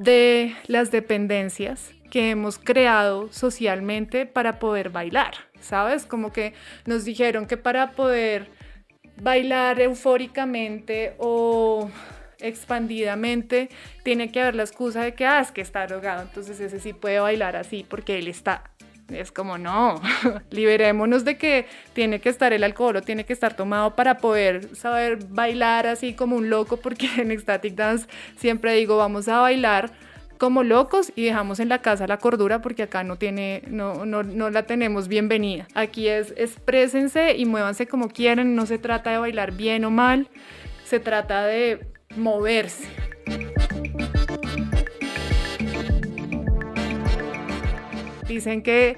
[0.00, 6.06] de las dependencias que hemos creado socialmente para poder bailar, ¿sabes?
[6.06, 6.54] Como que
[6.86, 8.48] nos dijeron que para poder
[9.20, 11.90] bailar eufóricamente o
[12.38, 13.68] expandidamente,
[14.02, 16.94] tiene que haber la excusa de que, ah, es que está drogado, entonces ese sí
[16.94, 18.70] puede bailar así porque él está.
[19.12, 20.00] Es como, no,
[20.50, 24.74] liberémonos de que tiene que estar el alcohol o tiene que estar tomado para poder
[24.76, 28.06] saber bailar así como un loco, porque en Ecstatic Dance
[28.36, 29.90] siempre digo, vamos a bailar
[30.38, 34.22] como locos y dejamos en la casa la cordura porque acá no tiene, no, no,
[34.22, 35.68] no la tenemos bienvenida.
[35.74, 40.28] Aquí es exprésense y muévanse como quieran, no se trata de bailar bien o mal,
[40.84, 41.86] se trata de
[42.16, 42.88] moverse.
[48.30, 48.96] Dicen que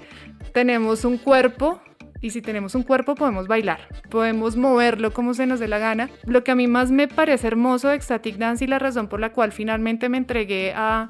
[0.52, 1.80] tenemos un cuerpo
[2.20, 3.80] y si tenemos un cuerpo podemos bailar,
[4.10, 6.10] podemos moverlo como se nos dé la gana.
[6.24, 9.20] Lo que a mí más me parece hermoso de Ecstatic Dance y la razón por
[9.20, 11.08] la cual finalmente me entregué a,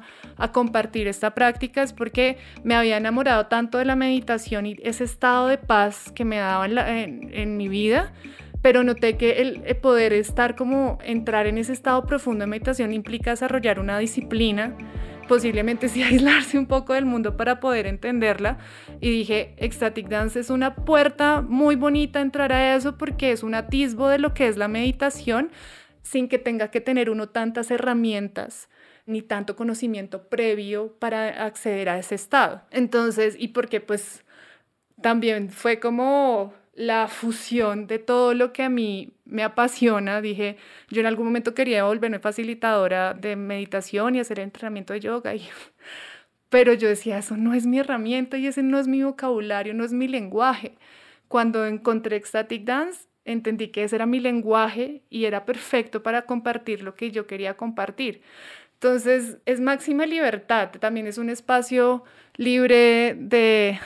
[0.53, 5.47] compartir esta práctica es porque me había enamorado tanto de la meditación y ese estado
[5.47, 8.13] de paz que me daba en mi vida
[8.63, 13.31] pero noté que el, poder estar como entrar en ese estado profundo de meditación implica
[13.31, 14.73] desarrollar una disciplina,
[15.27, 18.57] posiblemente sí aislarse un poco del mundo para poder entenderla.
[18.99, 23.55] Y dije, Ecstatic Dance es una puerta muy bonita entrar a eso porque es un
[23.55, 25.51] atisbo de lo que es la meditación
[26.01, 28.69] sin que tenga que tener uno tantas herramientas
[29.05, 32.61] ni tanto conocimiento previo para acceder a ese estado.
[32.71, 34.23] Entonces, y porque pues
[35.01, 40.21] también fue como la fusión de todo lo que a mí me apasiona.
[40.21, 40.57] Dije,
[40.89, 45.33] yo en algún momento quería volverme facilitadora de meditación y hacer entrenamiento de yoga,
[46.49, 49.83] pero yo decía, eso no es mi herramienta y ese no es mi vocabulario, no
[49.83, 50.77] es mi lenguaje.
[51.27, 56.83] Cuando encontré Ecstatic Dance, entendí que ese era mi lenguaje y era perfecto para compartir
[56.83, 58.21] lo que yo quería compartir.
[58.73, 62.03] Entonces, es máxima libertad, también es un espacio
[62.35, 63.79] libre de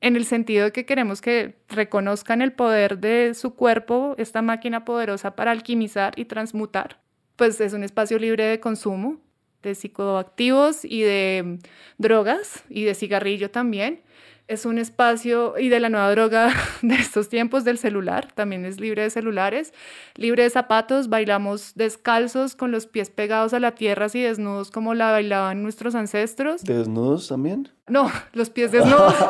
[0.00, 4.84] en el sentido de que queremos que reconozcan el poder de su cuerpo, esta máquina
[4.84, 7.00] poderosa para alquimizar y transmutar.
[7.36, 9.20] Pues es un espacio libre de consumo,
[9.62, 11.58] de psicoactivos y de
[11.98, 14.02] drogas y de cigarrillo también
[14.48, 18.78] es un espacio y de la nueva droga de estos tiempos del celular, también es
[18.80, 19.72] libre de celulares,
[20.14, 24.94] libre de zapatos, bailamos descalzos con los pies pegados a la tierra así desnudos como
[24.94, 26.62] la bailaban nuestros ancestros.
[26.62, 27.70] ¿Desnudos también?
[27.88, 29.14] No, los pies desnudos.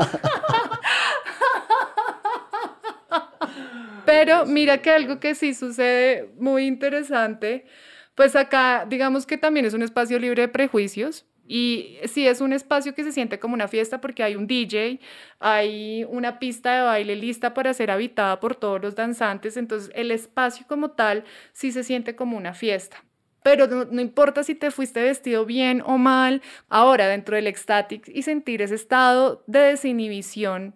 [4.05, 7.67] Pero mira que algo que sí sucede muy interesante,
[8.15, 12.53] pues acá digamos que también es un espacio libre de prejuicios, y sí, es un
[12.53, 15.01] espacio que se siente como una fiesta porque hay un DJ,
[15.39, 20.11] hay una pista de baile lista para ser habitada por todos los danzantes, entonces el
[20.11, 23.05] espacio como tal sí se siente como una fiesta.
[23.43, 28.23] Pero no, importa si te fuiste vestido bien o mal, ahora dentro del ecstatic y
[28.23, 30.75] sentir ese estado de desinhibición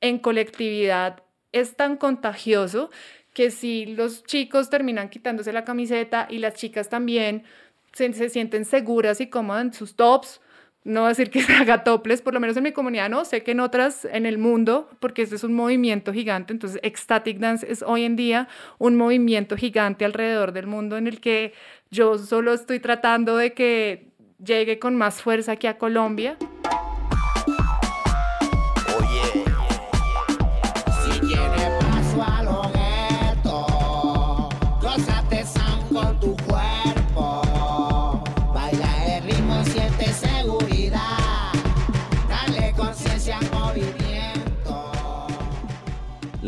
[0.00, 1.22] en colectividad
[1.52, 2.90] es tan contagioso
[3.34, 7.44] que si los chicos terminan quitándose la camiseta y las chicas también,
[7.92, 10.40] se, sienten seguras y cómodas en sus tops.
[10.84, 13.52] No decir que se haga toples, por lo menos en mi comunidad no, sé que
[13.52, 17.82] en otras en el mundo, porque este es un movimiento gigante, entonces Ecstatic Dance es
[17.82, 21.52] hoy en día un movimiento gigante alrededor del mundo en el que
[21.90, 24.08] yo solo estoy tratando de que
[24.44, 26.36] llegue con más fuerza aquí a Colombia.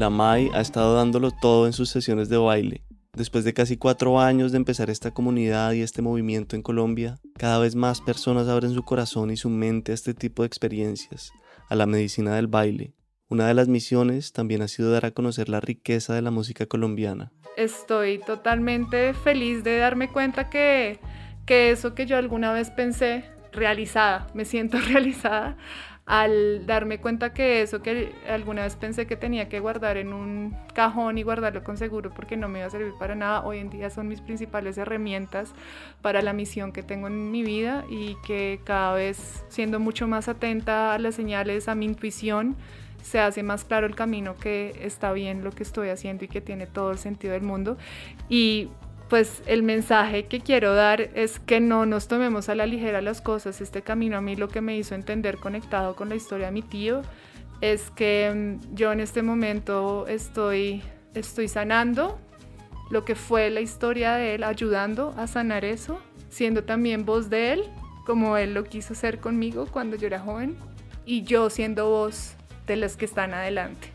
[0.04, 2.84] La Mai ha estado dándolo todo en sus sesiones de baile.
[3.14, 7.58] Después de casi cuatro años de empezar esta comunidad y este movimiento en Colombia, cada
[7.58, 11.32] vez más personas abren su corazón y su mente a este tipo de experiencias,
[11.70, 12.92] a la medicina del baile.
[13.30, 16.66] Una de las misiones también ha sido dar a conocer la riqueza de la música
[16.66, 17.32] colombiana.
[17.56, 21.00] Estoy totalmente feliz de darme cuenta que,
[21.46, 25.56] que eso que yo alguna vez pensé, realizada, me siento realizada,
[26.06, 30.54] al darme cuenta que eso que alguna vez pensé que tenía que guardar en un
[30.74, 33.70] cajón y guardarlo con seguro porque no me iba a servir para nada, hoy en
[33.70, 35.54] día son mis principales herramientas
[36.02, 40.28] para la misión que tengo en mi vida y que cada vez siendo mucho más
[40.28, 42.56] atenta a las señales, a mi intuición,
[43.02, 46.40] se hace más claro el camino que está bien lo que estoy haciendo y que
[46.40, 47.76] tiene todo el sentido del mundo.
[48.30, 48.68] Y
[49.08, 53.20] pues el mensaje que quiero dar es que no nos tomemos a la ligera las
[53.20, 53.60] cosas.
[53.60, 56.62] Este camino a mí lo que me hizo entender conectado con la historia de mi
[56.62, 57.02] tío
[57.60, 60.82] es que mm, yo en este momento estoy,
[61.14, 62.18] estoy sanando
[62.90, 67.52] lo que fue la historia de él, ayudando a sanar eso, siendo también voz de
[67.52, 67.64] él,
[68.04, 70.56] como él lo quiso ser conmigo cuando yo era joven,
[71.06, 72.34] y yo siendo voz
[72.66, 73.88] de los que están adelante,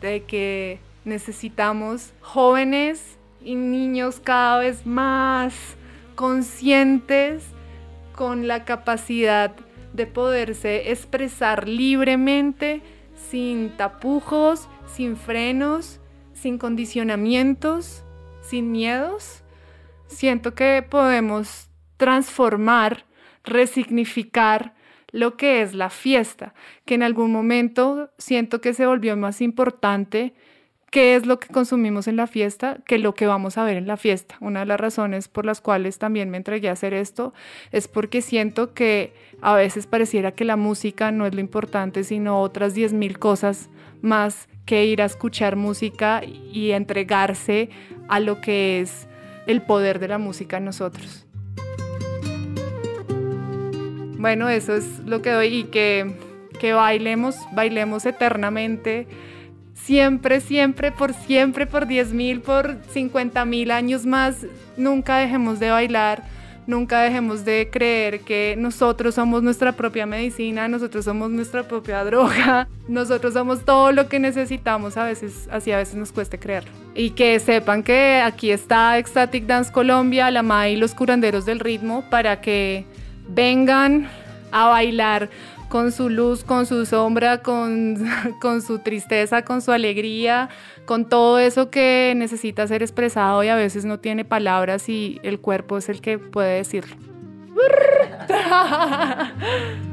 [0.00, 5.54] de que necesitamos jóvenes y niños cada vez más
[6.14, 7.44] conscientes
[8.14, 9.54] con la capacidad
[9.92, 12.82] de poderse expresar libremente,
[13.14, 16.00] sin tapujos, sin frenos,
[16.32, 18.04] sin condicionamientos,
[18.40, 19.42] sin miedos.
[20.06, 23.06] Siento que podemos transformar,
[23.44, 24.74] resignificar
[25.10, 30.34] lo que es la fiesta, que en algún momento siento que se volvió más importante
[30.92, 33.86] qué es lo que consumimos en la fiesta que lo que vamos a ver en
[33.86, 34.36] la fiesta.
[34.40, 37.32] Una de las razones por las cuales también me entregué a hacer esto
[37.72, 42.42] es porque siento que a veces pareciera que la música no es lo importante, sino
[42.42, 43.70] otras 10.000 cosas
[44.02, 47.70] más que ir a escuchar música y entregarse
[48.08, 49.08] a lo que es
[49.46, 51.26] el poder de la música en nosotros.
[54.18, 56.14] Bueno, eso es lo que doy y que,
[56.60, 59.08] que bailemos, bailemos eternamente
[59.84, 65.70] siempre, siempre, por siempre, por 10 mil, por 50 mil años más, nunca dejemos de
[65.70, 66.22] bailar,
[66.66, 72.68] nunca dejemos de creer que nosotros somos nuestra propia medicina, nosotros somos nuestra propia droga,
[72.88, 76.70] nosotros somos todo lo que necesitamos, a veces, así a veces nos cueste creerlo.
[76.94, 81.58] Y que sepan que aquí está Ecstatic Dance Colombia, la MAI y los curanderos del
[81.58, 82.84] ritmo para que
[83.28, 84.08] vengan
[84.52, 85.30] a bailar
[85.72, 87.96] con su luz, con su sombra, con,
[88.42, 90.50] con su tristeza, con su alegría,
[90.84, 95.40] con todo eso que necesita ser expresado y a veces no tiene palabras y el
[95.40, 96.94] cuerpo es el que puede decirlo.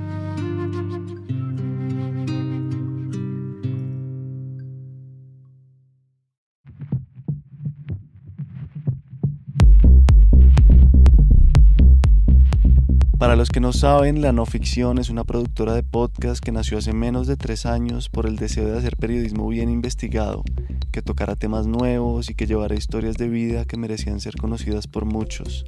[13.19, 16.77] Para los que no saben, La No Ficción es una productora de podcast que nació
[16.77, 20.45] hace menos de tres años por el deseo de hacer periodismo bien investigado,
[20.93, 25.03] que tocara temas nuevos y que llevara historias de vida que merecían ser conocidas por
[25.03, 25.65] muchos.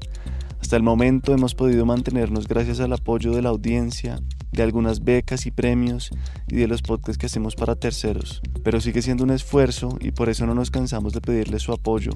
[0.62, 4.22] Hasta el momento hemos podido mantenernos gracias al apoyo de la audiencia,
[4.52, 6.10] de algunas becas y premios
[6.48, 10.30] y de los podcasts que hacemos para terceros, pero sigue siendo un esfuerzo y por
[10.30, 12.12] eso no nos cansamos de pedirles su apoyo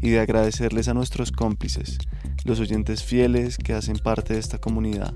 [0.00, 1.98] y de agradecerles a nuestros cómplices,
[2.44, 5.14] los oyentes fieles que hacen parte de esta comunidad.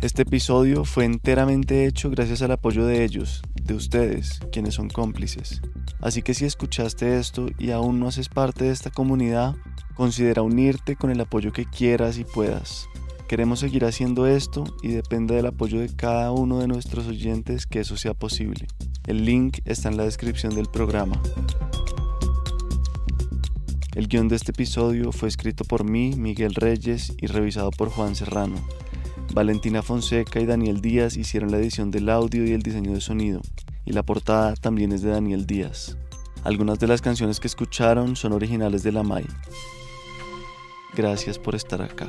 [0.00, 5.60] Este episodio fue enteramente hecho gracias al apoyo de ellos, de ustedes, quienes son cómplices.
[6.00, 9.56] Así que si escuchaste esto y aún no haces parte de esta comunidad,
[9.94, 12.86] considera unirte con el apoyo que quieras y puedas.
[13.28, 17.80] Queremos seguir haciendo esto y depende del apoyo de cada uno de nuestros oyentes que
[17.80, 18.66] eso sea posible.
[19.06, 21.20] El link está en la descripción del programa.
[23.94, 28.16] El guion de este episodio fue escrito por mí, Miguel Reyes, y revisado por Juan
[28.16, 28.56] Serrano.
[29.34, 33.42] Valentina Fonseca y Daniel Díaz hicieron la edición del audio y el diseño de sonido,
[33.84, 35.98] y la portada también es de Daniel Díaz.
[36.44, 39.26] Algunas de las canciones que escucharon son originales de la MAI.
[40.94, 42.08] Gracias por estar acá.